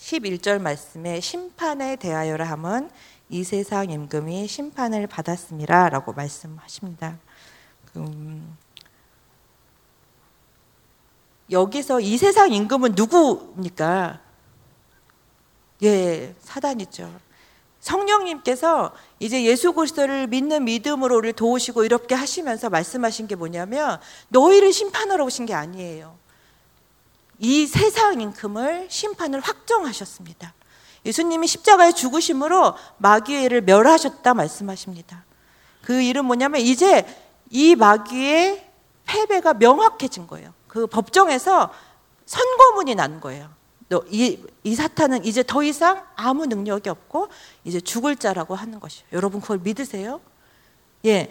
11절 0.03 0.59
말씀에 0.59 1.21
심판에 1.21 1.95
대하여라 1.95 2.45
함은 2.45 2.89
이 3.29 3.43
세상 3.45 3.89
임금이 3.89 4.47
심판을 4.47 5.07
받았습니다라고 5.07 6.11
말씀하십니다. 6.11 7.17
음, 7.95 8.57
여기서 11.49 12.01
이 12.01 12.17
세상 12.17 12.51
임금은 12.51 12.93
누구입니까? 12.95 14.19
예, 15.83 16.35
사단이죠. 16.41 17.09
성령님께서 17.79 18.93
이제 19.19 19.43
예수 19.45 19.71
그리스도를 19.71 20.27
믿는 20.27 20.65
믿음으로 20.65 21.17
우리를 21.17 21.33
도우시고 21.33 21.85
이렇게 21.85 22.13
하시면서 22.13 22.69
말씀하신 22.69 23.27
게 23.27 23.35
뭐냐면 23.35 23.99
너희를 24.29 24.73
심판하러 24.73 25.23
오신 25.23 25.45
게 25.45 25.53
아니에요. 25.53 26.22
이 27.39 27.67
세상 27.67 28.21
임금을 28.21 28.87
심판을 28.89 29.39
확정하셨습니다. 29.39 30.53
예수님이 31.05 31.47
십자가에 31.47 31.91
죽으심으로 31.91 32.75
마귀를 32.97 33.61
멸하셨다 33.61 34.33
말씀하십니다. 34.33 35.25
그 35.81 36.01
일은 36.01 36.25
뭐냐면 36.25 36.61
이제 36.61 37.05
이 37.49 37.75
마귀의 37.75 38.69
패배가 39.05 39.55
명확해진 39.55 40.27
거예요. 40.27 40.53
그 40.67 40.87
법정에서 40.87 41.71
선고문이 42.25 42.95
난 42.95 43.19
거예요. 43.19 43.49
이, 44.07 44.39
이 44.63 44.75
사탄은 44.75 45.25
이제 45.25 45.43
더 45.45 45.61
이상 45.61 46.03
아무 46.15 46.45
능력이 46.45 46.89
없고 46.89 47.27
이제 47.63 47.79
죽을 47.79 48.15
자라고 48.15 48.55
하는 48.55 48.79
것이에요. 48.79 49.05
여러분 49.13 49.41
그걸 49.41 49.59
믿으세요? 49.59 50.19
예, 51.05 51.29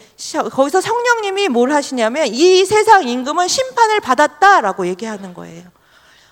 거기서 0.53 0.81
성령님이 0.81 1.49
뭘 1.49 1.73
하시냐면 1.73 2.27
이 2.27 2.65
세상 2.67 3.09
임금은 3.09 3.49
심판을 3.49 4.01
받았다라고 4.01 4.87
얘기하는 4.87 5.33
거예요. 5.33 5.65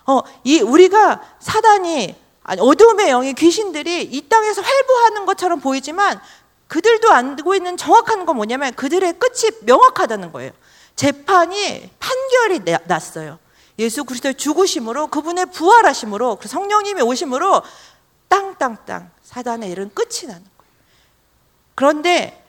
어, 0.07 0.21
이 0.43 0.61
우리가 0.61 1.21
사단이 1.39 2.15
아니, 2.43 2.61
어둠의 2.61 3.07
영이 3.07 3.33
귀신들이 3.33 4.03
이 4.03 4.27
땅에서 4.27 4.61
활보하는 4.61 5.25
것처럼 5.25 5.59
보이지만 5.59 6.19
그들도 6.67 7.11
알고 7.11 7.53
있는 7.55 7.77
정확한 7.77 8.25
건 8.25 8.37
뭐냐면 8.37 8.73
그들의 8.73 9.19
끝이 9.19 9.51
명확하다는 9.61 10.31
거예요. 10.31 10.51
재판이 10.95 11.89
판결이 11.99 12.61
났어요. 12.85 13.39
예수 13.79 14.03
그리스도의 14.03 14.35
죽으심으로 14.35 15.07
그분의 15.07 15.47
부활하심으로 15.47 16.37
그 16.37 16.47
성령님이 16.47 17.01
오심으로 17.01 17.61
땅땅땅 18.27 19.11
사단의 19.23 19.69
일은 19.71 19.91
끝이 19.93 20.27
나는 20.27 20.43
거예요. 20.57 20.71
그런데 21.75 22.45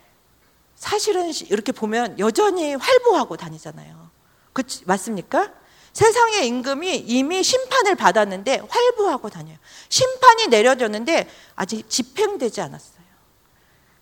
사실은 0.76 1.30
이렇게 1.48 1.72
보면 1.72 2.18
여전히 2.18 2.74
활보하고 2.74 3.36
다니잖아요. 3.36 4.10
그 4.52 4.62
맞습니까? 4.84 5.52
세상의 5.92 6.46
임금이 6.46 6.96
이미 7.06 7.42
심판을 7.42 7.96
받았는데 7.96 8.62
활보하고 8.68 9.28
다녀요. 9.28 9.56
심판이 9.88 10.48
내려졌는데 10.48 11.28
아직 11.54 11.88
집행되지 11.88 12.60
않았어요. 12.62 13.02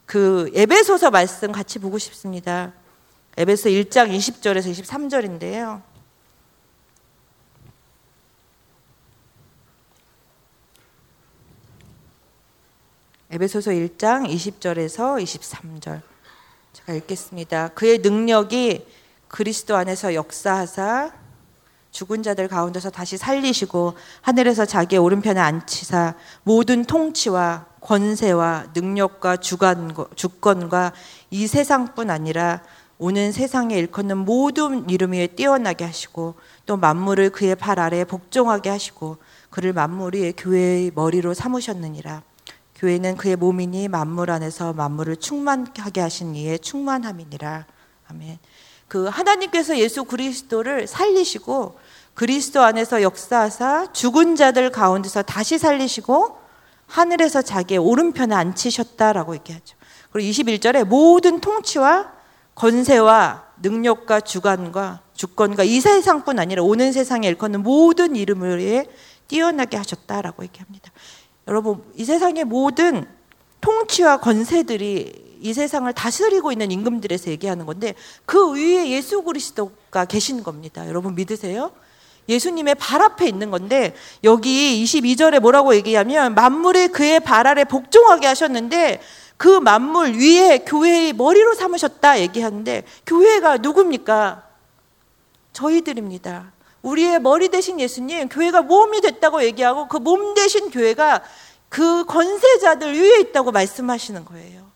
그 0.06 0.50
에베소서 0.54 1.10
말씀 1.10 1.52
같이 1.52 1.78
보고 1.78 1.98
싶습니다. 1.98 2.72
에베소 3.36 3.70
1장 3.70 4.10
20절에서 4.16 4.70
23절인데요. 4.72 5.82
에베소서 13.30 13.70
1장 13.70 14.28
20절에서 14.28 15.22
23절. 15.22 16.02
제가 16.72 16.94
읽겠습니다. 16.94 17.68
그의 17.68 17.98
능력이 17.98 18.86
그리스도 19.28 19.76
안에서 19.76 20.14
역사하사 20.14 21.19
죽은 21.90 22.22
자들 22.22 22.48
가운데서 22.48 22.90
다시 22.90 23.16
살리시고 23.16 23.94
하늘에서 24.20 24.64
자기의 24.64 25.00
오른편에 25.00 25.40
앉히사 25.40 26.14
모든 26.44 26.84
통치와 26.84 27.66
권세와 27.80 28.68
능력과 28.74 29.38
주권과 29.38 30.92
이 31.30 31.46
세상뿐 31.46 32.10
아니라 32.10 32.62
오는 32.98 33.32
세상에 33.32 33.78
일컫는 33.78 34.18
모든 34.18 34.88
이름 34.90 35.12
위에 35.12 35.28
뛰어나게 35.28 35.84
하시고 35.84 36.34
또 36.66 36.76
만물을 36.76 37.30
그의 37.30 37.56
발 37.56 37.80
아래에 37.80 38.04
복종하게 38.04 38.68
하시고 38.68 39.16
그를 39.48 39.72
만물 39.72 40.14
위에 40.14 40.32
교회의 40.32 40.92
머리로 40.94 41.32
삼으셨느니라 41.32 42.22
교회는 42.80 43.16
그의 43.16 43.36
몸이니 43.36 43.88
만물 43.88 44.30
안에서 44.30 44.72
만물을 44.72 45.16
충만하게 45.16 46.00
하신 46.00 46.34
이의 46.34 46.58
충만함이니라. 46.58 47.66
아멘. 48.08 48.38
그 48.90 49.06
하나님께서 49.06 49.78
예수 49.78 50.02
그리스도를 50.02 50.88
살리시고 50.88 51.78
그리스도 52.14 52.60
안에서 52.60 53.02
역사하사 53.02 53.92
죽은 53.92 54.34
자들 54.34 54.70
가운데서 54.70 55.22
다시 55.22 55.58
살리시고 55.58 56.36
하늘에서 56.88 57.40
자기의 57.40 57.78
오른편에 57.78 58.34
앉히셨다라고 58.34 59.36
얘기하죠. 59.36 59.76
그리고 60.10 60.28
21절에 60.28 60.84
모든 60.84 61.40
통치와 61.40 62.10
권세와 62.56 63.44
능력과 63.62 64.22
주관과 64.22 65.02
주권과 65.14 65.62
이 65.62 65.80
세상뿐 65.80 66.40
아니라 66.40 66.64
오는 66.64 66.90
세상에 66.90 67.28
일컫는 67.28 67.62
모든 67.62 68.16
이름을 68.16 68.86
뛰어나게 69.28 69.76
하셨다라고 69.76 70.42
얘기합니다. 70.42 70.90
여러분, 71.46 71.84
이 71.94 72.04
세상의 72.04 72.42
모든 72.42 73.06
통치와 73.60 74.16
권세들이 74.16 75.29
이 75.40 75.52
세상을 75.54 75.92
다스리고 75.92 76.52
있는 76.52 76.70
임금들에서 76.70 77.30
얘기하는 77.30 77.66
건데 77.66 77.94
그 78.26 78.52
위에 78.52 78.90
예수 78.90 79.22
그리스도가 79.22 80.04
계신 80.04 80.42
겁니다. 80.42 80.86
여러분 80.86 81.14
믿으세요? 81.14 81.72
예수님의 82.28 82.76
발 82.76 83.02
앞에 83.02 83.26
있는 83.26 83.50
건데 83.50 83.94
여기 84.22 84.84
22절에 84.84 85.40
뭐라고 85.40 85.74
얘기하면 85.74 86.34
만물이 86.34 86.88
그의 86.88 87.20
발 87.20 87.46
아래 87.46 87.64
복종하게 87.64 88.26
하셨는데 88.26 89.00
그 89.36 89.48
만물 89.48 90.14
위에 90.16 90.58
교회의 90.58 91.14
머리로 91.14 91.54
삼으셨다 91.54 92.20
얘기하는데 92.20 92.84
교회가 93.06 93.56
누굽니까? 93.58 94.44
저희들입니다. 95.52 96.52
우리의 96.82 97.20
머리 97.20 97.48
대신 97.48 97.80
예수님, 97.80 98.28
교회가 98.28 98.62
몸이 98.62 99.00
됐다고 99.00 99.42
얘기하고 99.44 99.88
그 99.88 99.98
몸 99.98 100.34
대신 100.34 100.70
교회가 100.70 101.22
그 101.68 102.04
권세자들 102.04 102.94
위에 102.94 103.20
있다고 103.20 103.52
말씀하시는 103.52 104.24
거예요. 104.24 104.69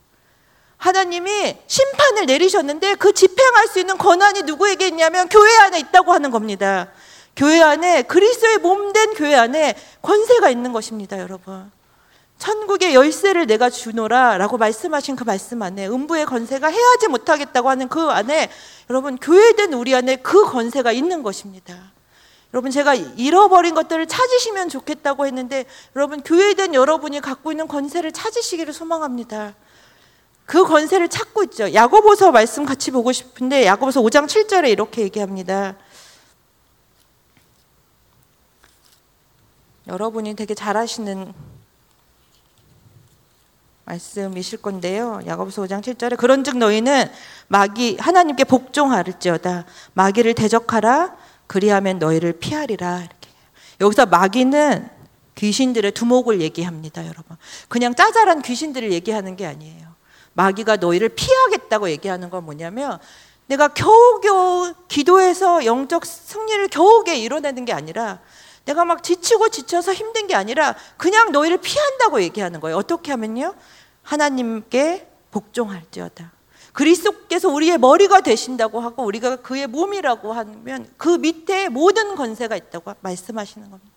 하나님이 0.84 1.56
심판을 1.66 2.26
내리셨는데 2.26 2.96
그 2.96 3.14
집행할 3.14 3.68
수 3.68 3.80
있는 3.80 3.96
권한이 3.96 4.42
누구에게 4.42 4.88
있냐면 4.88 5.30
교회 5.30 5.50
안에 5.60 5.78
있다고 5.78 6.12
하는 6.12 6.30
겁니다. 6.30 6.88
교회 7.34 7.62
안에 7.62 8.02
그리스도의 8.02 8.58
몸된 8.58 9.14
교회 9.14 9.34
안에 9.34 9.76
권세가 10.02 10.50
있는 10.50 10.74
것입니다, 10.74 11.18
여러분. 11.18 11.72
천국의 12.36 12.94
열쇠를 12.94 13.46
내가 13.46 13.70
주노라라고 13.70 14.58
말씀하신 14.58 15.16
그 15.16 15.24
말씀 15.24 15.62
안에 15.62 15.86
음부의 15.88 16.26
권세가 16.26 16.68
해하지 16.68 17.08
못하겠다고 17.08 17.70
하는 17.70 17.88
그 17.88 18.02
안에 18.02 18.50
여러분 18.90 19.16
교회된 19.16 19.72
우리 19.72 19.94
안에 19.94 20.16
그 20.16 20.44
권세가 20.44 20.92
있는 20.92 21.22
것입니다. 21.22 21.92
여러분 22.52 22.70
제가 22.70 22.94
잃어버린 22.94 23.74
것들을 23.74 24.06
찾으시면 24.06 24.68
좋겠다고 24.68 25.24
했는데 25.24 25.64
여러분 25.96 26.20
교회된 26.22 26.74
여러분이 26.74 27.22
갖고 27.22 27.52
있는 27.52 27.68
권세를 27.68 28.12
찾으시기를 28.12 28.74
소망합니다. 28.74 29.54
그 30.46 30.64
권세를 30.64 31.09
찾고 31.09 31.44
있죠. 31.44 31.72
야고보서 31.72 32.30
말씀 32.30 32.64
같이 32.64 32.90
보고 32.90 33.12
싶은데 33.12 33.64
야고보서 33.66 34.00
5장 34.02 34.26
7절에 34.26 34.70
이렇게 34.70 35.02
얘기합니다. 35.02 35.76
여러분이 39.87 40.35
되게 40.35 40.54
잘하시는 40.54 41.33
말씀이실 43.85 44.62
건데요. 44.62 45.20
야고보서 45.26 45.62
5장 45.62 45.83
7절에 45.83 46.16
그런즉 46.16 46.57
너희는 46.57 47.11
마귀 47.48 47.98
하나님께 48.00 48.44
복종하를지어다 48.44 49.66
마귀를 49.92 50.35
대적하라 50.35 51.16
그리하면 51.46 51.98
너희를 51.98 52.35
피하리라. 52.35 52.98
이렇게. 53.00 53.28
여기서 53.80 54.07
마귀는 54.07 54.88
귀신들의 55.35 55.92
두목을 55.92 56.40
얘기합니다, 56.40 57.02
여러분. 57.07 57.37
그냥 57.68 57.94
짜잘한 57.94 58.42
귀신들을 58.42 58.92
얘기하는 58.92 59.37
게 59.37 59.46
아니에요. 59.46 59.93
마귀가 60.34 60.76
너희를 60.76 61.10
피하겠다고 61.10 61.90
얘기하는 61.90 62.30
건 62.30 62.44
뭐냐면 62.44 62.98
내가 63.46 63.68
겨우겨우 63.68 64.74
기도해서 64.88 65.64
영적 65.64 66.06
승리를 66.06 66.68
겨우게 66.68 67.16
이뤄내는 67.16 67.64
게 67.64 67.72
아니라 67.72 68.20
내가 68.64 68.84
막 68.84 69.02
지치고 69.02 69.48
지쳐서 69.48 69.92
힘든 69.92 70.26
게 70.26 70.34
아니라 70.34 70.74
그냥 70.96 71.32
너희를 71.32 71.58
피한다고 71.58 72.22
얘기하는 72.22 72.60
거예요. 72.60 72.76
어떻게 72.76 73.10
하면요? 73.10 73.54
하나님께 74.02 75.08
복종할지어다. 75.30 76.32
그리스도께서 76.72 77.48
우리의 77.50 77.78
머리가 77.78 78.20
되신다고 78.20 78.80
하고 78.80 79.04
우리가 79.04 79.36
그의 79.36 79.66
몸이라고 79.66 80.32
하면 80.32 80.88
그 80.96 81.08
밑에 81.08 81.68
모든 81.68 82.16
권세가 82.16 82.56
있다고 82.56 82.94
말씀하시는 83.00 83.70
겁니다. 83.70 83.92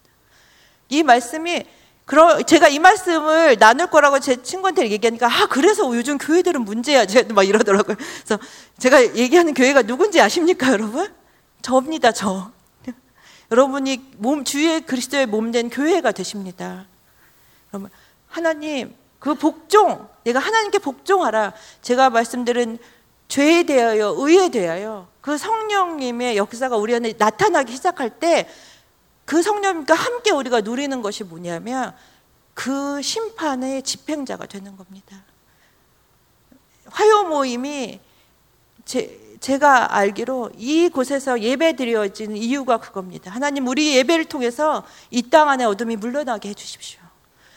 이 0.89 1.02
말씀이 1.04 1.65
그러 2.08 2.41
제가 2.41 2.70
이 2.70 2.80
말씀을 2.80 3.58
나눌 3.58 3.88
거라고 3.88 4.20
제 4.20 4.41
친구한테 4.41 4.89
얘기하니까 4.89 5.28
아 5.28 5.46
그래서 5.48 5.84
요즘 5.93 6.17
교회들은 6.17 6.62
문제야 6.63 7.06
막 7.36 7.43
이러더라고요. 7.43 7.98
그래서 7.98 8.39
제가 8.80 9.15
얘기하는 9.17 9.54
교회가 9.54 9.82
누군지 9.82 10.22
아십니까 10.22 10.72
여러분? 10.72 11.13
저입니다 11.62 12.13
저. 12.13 12.52
여러분이 13.52 14.06
몸 14.17 14.46
주의 14.46 14.80
그리스도의 14.82 15.26
몸 15.26 15.52
된 15.52 15.70
교회가 15.70 16.13
되십니다. 16.13 16.86
여러분 17.74 17.89
하나님 18.30 18.96
그 19.20 19.36
복종, 19.36 20.08
내가 20.24 20.39
하나님께 20.39 20.80
복종하라. 20.80 21.52
제가 21.82 22.10
말씀드린 22.10 22.78
죄에 23.28 23.63
대하여, 23.63 24.15
의에 24.17 24.48
대하여 24.48 25.10
그 25.20 25.38
성령님의 25.38 26.38
역사가 26.38 26.78
우리 26.78 26.96
안에 26.96 27.15
나타나기 27.17 27.76
시작할 27.76 28.12
때 28.12 28.48
그 29.28 29.44
성령님과 29.44 29.94
함께 29.94 30.32
우리가 30.32 30.62
누리는 30.62 31.02
것이 31.02 31.26
뭐냐면 31.26 31.94
그 32.54 33.02
심판의 33.02 33.84
집행자가 33.84 34.46
되는 34.46 34.78
겁니다. 34.78 35.21
화요 36.90 37.23
모임이 37.23 38.00
제, 38.86 39.19
제가 39.42 39.96
알기로 39.98 40.52
이곳에서 40.58 41.42
예배 41.42 41.75
드려지는 41.75 42.38
이유가 42.38 42.78
그겁니다. 42.78 43.30
하나님 43.30 43.67
우리 43.67 43.98
예배를 43.98 44.25
통해서 44.25 44.86
이 45.12 45.30
땅 45.30 45.50
안에 45.50 45.65
어둠이 45.65 45.98
물러나게 45.98 46.48
해주십시오. 46.50 47.02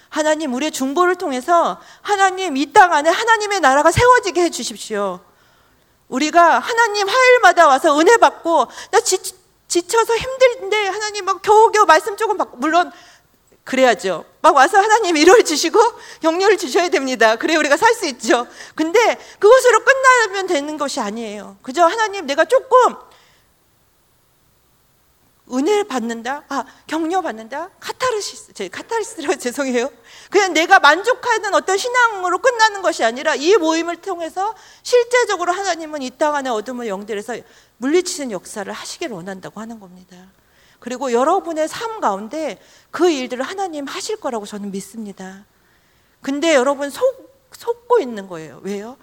하나님 0.08 0.52
우리의 0.52 0.72
중보를 0.72 1.14
통해서 1.14 1.80
하나님 2.02 2.56
이 2.56 2.72
땅 2.72 2.92
안에 2.92 3.10
하나님의 3.10 3.60
나라가 3.60 3.92
세워지게 3.92 4.42
해 4.42 4.50
주십시오. 4.50 5.20
우리가 6.08 6.58
하나님 6.58 7.08
화요일마다 7.08 7.68
와서 7.68 7.96
은혜 7.96 8.16
받고 8.16 8.66
나 8.90 8.98
지, 9.00 9.22
지쳐서 9.70 10.16
힘들는데 10.16 10.86
하나님 10.88 11.24
막 11.24 11.40
겨우겨우 11.42 11.86
말씀 11.86 12.16
조금 12.16 12.36
받고 12.36 12.56
물론 12.58 12.90
그래야죠. 13.64 14.24
막 14.42 14.56
와서 14.56 14.78
하나님 14.78 15.14
위로를 15.14 15.44
주시고 15.44 15.78
격려를 16.22 16.58
주셔야 16.58 16.88
됩니다. 16.88 17.36
그래 17.36 17.54
우리가 17.56 17.76
살 17.76 17.94
수 17.94 18.06
있죠. 18.06 18.46
근데 18.74 19.16
그것으로 19.38 19.84
끝나면 19.84 20.46
되는 20.48 20.76
것이 20.76 20.98
아니에요. 20.98 21.56
그저 21.62 21.84
하나님 21.84 22.26
내가 22.26 22.44
조금 22.46 22.96
은혜를 25.52 25.84
받는다? 25.84 26.44
아, 26.48 26.64
격려 26.86 27.22
받는다? 27.22 27.70
카타르시스, 27.80 28.52
제 28.54 28.68
카타르시스라고 28.68 29.34
죄송해요. 29.38 29.90
그냥 30.30 30.52
내가 30.52 30.78
만족하는 30.78 31.54
어떤 31.54 31.76
신앙으로 31.76 32.38
끝나는 32.38 32.82
것이 32.82 33.02
아니라 33.04 33.34
이 33.34 33.56
모임을 33.56 33.96
통해서 33.96 34.54
실제적으로 34.84 35.52
하나님은 35.52 36.02
이 36.02 36.10
땅 36.10 36.34
안에 36.36 36.50
어둠을 36.50 36.86
영들에서 36.86 37.36
물리치는 37.80 38.30
역사를 38.30 38.70
하시길 38.70 39.10
원한다고 39.10 39.60
하는 39.60 39.80
겁니다. 39.80 40.16
그리고 40.78 41.12
여러분의 41.12 41.66
삶 41.68 42.00
가운데 42.00 42.58
그 42.90 43.10
일들을 43.10 43.42
하나님 43.42 43.86
하실 43.86 44.18
거라고 44.18 44.46
저는 44.46 44.70
믿습니다. 44.70 45.44
근데 46.20 46.54
여러분 46.54 46.90
속, 46.90 47.48
속고 47.52 48.00
있는 48.00 48.28
거예요. 48.28 48.60
왜요? 48.62 48.96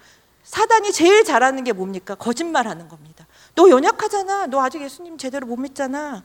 사단이 0.44 0.92
제일 0.92 1.24
잘하는 1.24 1.64
게 1.64 1.72
뭡니까? 1.72 2.14
거짓말 2.14 2.68
하는 2.68 2.88
겁니다. 2.88 3.26
너 3.54 3.68
연약하잖아. 3.68 4.46
너 4.46 4.62
아직 4.62 4.80
예수님 4.80 5.18
제대로 5.18 5.46
못 5.46 5.56
믿잖아. 5.56 6.24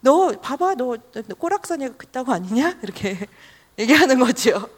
너 0.00 0.32
봐봐. 0.40 0.74
너, 0.74 0.96
너 1.12 1.34
꼬락서니가 1.36 1.96
그따고 1.96 2.32
아니냐? 2.32 2.78
이렇게 2.82 3.28
얘기하는 3.78 4.18
거죠. 4.18 4.68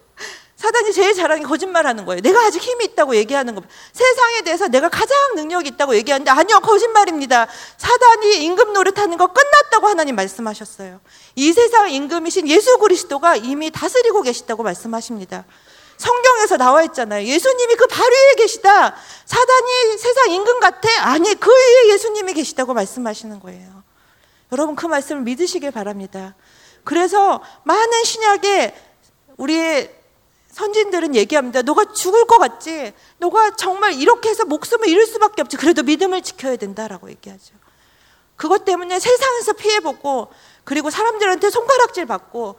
사단이 0.63 0.93
제일 0.93 1.13
잘하는 1.13 1.43
게 1.43 1.49
거짓말 1.49 1.89
하는 1.89 2.05
거예요. 2.05 2.21
내가 2.21 2.41
아직 2.45 2.63
힘이 2.63 2.85
있다고 2.85 3.17
얘기하는 3.17 3.57
겁니다. 3.57 3.75
세상에 3.93 4.43
대해서 4.43 4.69
내가 4.69 4.89
가장 4.89 5.35
능력이 5.35 5.71
있다고 5.71 5.97
얘기하는데 5.97 6.31
아니요, 6.31 6.61
거짓말입니다. 6.61 7.49
사단이 7.77 8.45
임금 8.45 8.73
노릇하는 8.73 9.19
거 9.19 9.27
끝났다고 9.27 9.89
하나님 9.89 10.15
말씀하셨어요. 10.15 11.01
이 11.35 11.53
세상 11.53 11.91
임금이신 11.91 12.47
예수 12.49 12.79
그리스도가 12.79 13.35
이미 13.35 13.73
다스리고 13.73 14.23
계시다고 14.23 14.63
말씀하십니다. 14.63 15.47
성경에서 15.97 16.57
나와 16.59 16.85
있잖아요. 16.85 17.27
예수님이 17.27 17.75
그 17.75 17.89
바로 17.89 18.09
위에 18.09 18.35
계시다. 18.37 18.95
사단이 19.25 19.99
세상 19.99 20.31
임금 20.31 20.61
같아? 20.61 20.89
아니, 21.09 21.35
그 21.35 21.51
위에 21.51 21.93
예수님이 21.93 22.35
계시다고 22.35 22.73
말씀하시는 22.73 23.41
거예요. 23.41 23.83
여러분 24.53 24.77
그 24.77 24.87
말씀을 24.87 25.23
믿으시길 25.23 25.73
바랍니다. 25.73 26.37
그래서 26.85 27.43
많은 27.65 28.05
신약에 28.05 28.75
우리의 29.39 30.02
선진들은 30.53 31.15
얘기합니다. 31.15 31.63
너가 31.63 31.93
죽을 31.93 32.27
것 32.27 32.39
같지? 32.39 32.93
너가 33.19 33.57
정말 33.57 33.95
이렇게 33.95 34.29
해서 34.29 34.45
목숨을 34.45 34.87
잃을 34.87 35.07
수밖에 35.07 35.43
없지. 35.43 35.57
그래도 35.57 35.83
믿음을 35.83 36.23
지켜야 36.23 36.57
된다라고 36.57 37.11
얘기하죠. 37.11 37.55
그것 38.37 38.65
때문에 38.65 38.99
세상에서 38.99 39.55
피해보고 39.55 40.29
그리고 40.65 40.91
사람들한테 40.91 41.49
손가락질 41.51 42.07
받고 42.07 42.57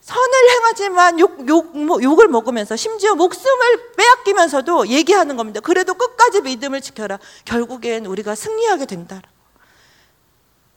선을 0.00 0.50
행하지만 0.50 1.18
욕, 1.18 1.48
욕, 1.48 1.76
뭐, 1.76 2.00
욕을 2.00 2.28
먹으면서 2.28 2.76
심지어 2.76 3.16
목숨을 3.16 3.94
빼앗기면서도 3.96 4.86
얘기하는 4.86 5.36
겁니다. 5.36 5.58
그래도 5.58 5.94
끝까지 5.94 6.42
믿음을 6.42 6.80
지켜라. 6.80 7.18
결국엔 7.44 8.06
우리가 8.06 8.36
승리하게 8.36 8.86
된다. 8.86 9.20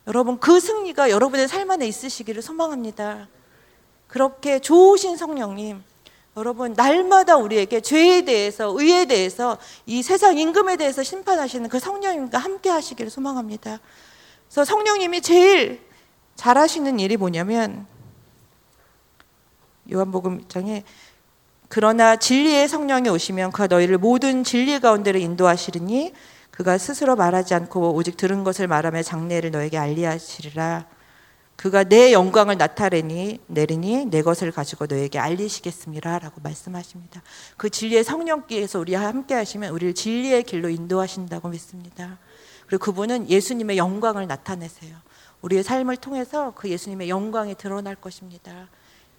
여러분, 0.08 0.39
그 0.39 0.60
승리가 0.60 1.12
여러분의 1.12 1.47
삶 1.47 1.70
안에 1.70 1.88
있으시기를 1.88 2.41
소망합니다. 2.41 3.28
그렇게 4.08 4.58
좋으신 4.58 5.16
성령님, 5.16 5.84
여러분, 6.40 6.74
날마다 6.74 7.36
우리에게 7.36 7.82
죄에 7.82 8.22
대해서, 8.22 8.68
의에 8.70 9.04
대해서, 9.06 9.58
이 9.86 10.02
세상 10.02 10.38
임금에 10.38 10.78
대해서 10.78 11.04
심판하시는 11.04 11.68
그 11.68 11.80
성령님과 11.80 12.38
함께 12.38 12.70
하시기를 12.70 13.12
소망합니다. 13.12 13.80
그래서 14.48 14.64
성령님이 14.64 15.22
제일 15.22 15.82
잘하시는 16.38 16.98
일이 17.00 17.18
뭐냐면, 17.18 17.86
요한복음 19.92 20.48
장에 20.48 20.84
그러나 21.68 22.16
진리의 22.16 22.70
성령이 22.70 23.10
오시면 23.10 23.52
그가 23.52 23.68
너희를 23.68 23.98
모든 23.98 24.44
진리 24.44 24.80
가운데로 24.80 25.20
인도하시리니 25.20 26.14
그가 26.52 26.78
스스로 26.78 27.16
말하지 27.16 27.54
않고 27.54 27.94
오직 27.96 28.16
들은 28.16 28.44
것을 28.44 28.68
말하며 28.68 29.04
장래를 29.04 29.52
너에게 29.52 29.78
알리하시리라. 29.78 30.86
그가 31.60 31.84
내 31.84 32.14
영광을 32.14 32.55
나타내니 32.55 33.41
내리니 33.47 34.05
내 34.05 34.22
것을 34.22 34.49
가지고 34.49 34.86
너에게 34.86 35.20
알리시겠습니다라고 35.20 36.39
말씀하십니다. 36.39 37.22
그 37.57 37.70
진리의 37.70 38.05
성령께서 38.05 38.80
우리와 38.80 39.01
함께 39.01 39.34
하시면 39.34 39.72
우리를 39.72 39.93
진리의 39.93 40.43
길로 40.43 40.70
인도하신다고 40.70 41.49
믿습니다. 41.49 42.18
그리고 42.66 42.86
그분은 42.86 43.30
예수님의 43.30 43.76
영광을 43.76 44.26
나타내세요. 44.26 44.95
우리의 45.41 45.64
삶을 45.64 45.97
통해서 45.97 46.53
그 46.55 46.70
예수님의 46.70 47.10
영광이 47.10 47.55
드러날 47.55 47.95
것입니다. 47.95 48.70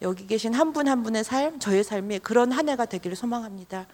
여기 0.01 0.25
계신 0.25 0.55
한 0.55 0.73
분한 0.73 1.03
분의 1.03 1.23
삶, 1.23 1.59
저의 1.59 1.83
삶이 1.83 2.19
그런 2.19 2.51
한 2.51 2.67
해가 2.69 2.85
되기를 2.85 3.15
소망합니다. 3.15 3.85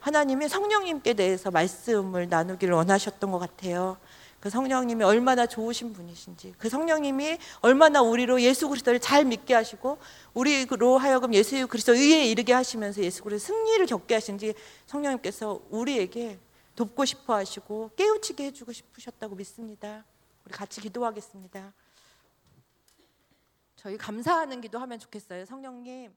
하나님이 0.00 0.50
성령님께 0.50 1.14
대해서 1.14 1.50
말씀을 1.50 2.28
나누기를 2.28 2.74
원하셨던 2.74 3.30
것 3.30 3.38
같아요. 3.38 3.96
그 4.44 4.50
성령님이 4.50 5.04
얼마나 5.04 5.46
좋으신 5.46 5.94
분이신지, 5.94 6.52
그 6.58 6.68
성령님이 6.68 7.38
얼마나 7.62 8.02
우리로 8.02 8.42
예수 8.42 8.68
그리스도를 8.68 9.00
잘 9.00 9.24
믿게 9.24 9.54
하시고 9.54 9.96
우리로 10.34 10.98
하여금 10.98 11.32
예수 11.32 11.66
그리스도 11.66 11.94
의에 11.94 12.26
이르게 12.26 12.52
하시면서 12.52 13.02
예수 13.02 13.22
그리스도 13.22 13.54
승리를 13.54 13.86
겪게 13.86 14.12
하신지 14.12 14.52
성령님께서 14.84 15.62
우리에게 15.70 16.38
돕고 16.76 17.06
싶어 17.06 17.36
하시고 17.36 17.92
깨우치게 17.96 18.44
해주고 18.44 18.72
싶으셨다고 18.72 19.34
믿습니다. 19.34 20.04
우리 20.44 20.52
같이 20.52 20.82
기도하겠습니다. 20.82 21.72
저희 23.76 23.96
감사하는 23.96 24.60
기도 24.60 24.78
하면 24.78 24.98
좋겠어요. 24.98 25.46
성령님, 25.46 26.14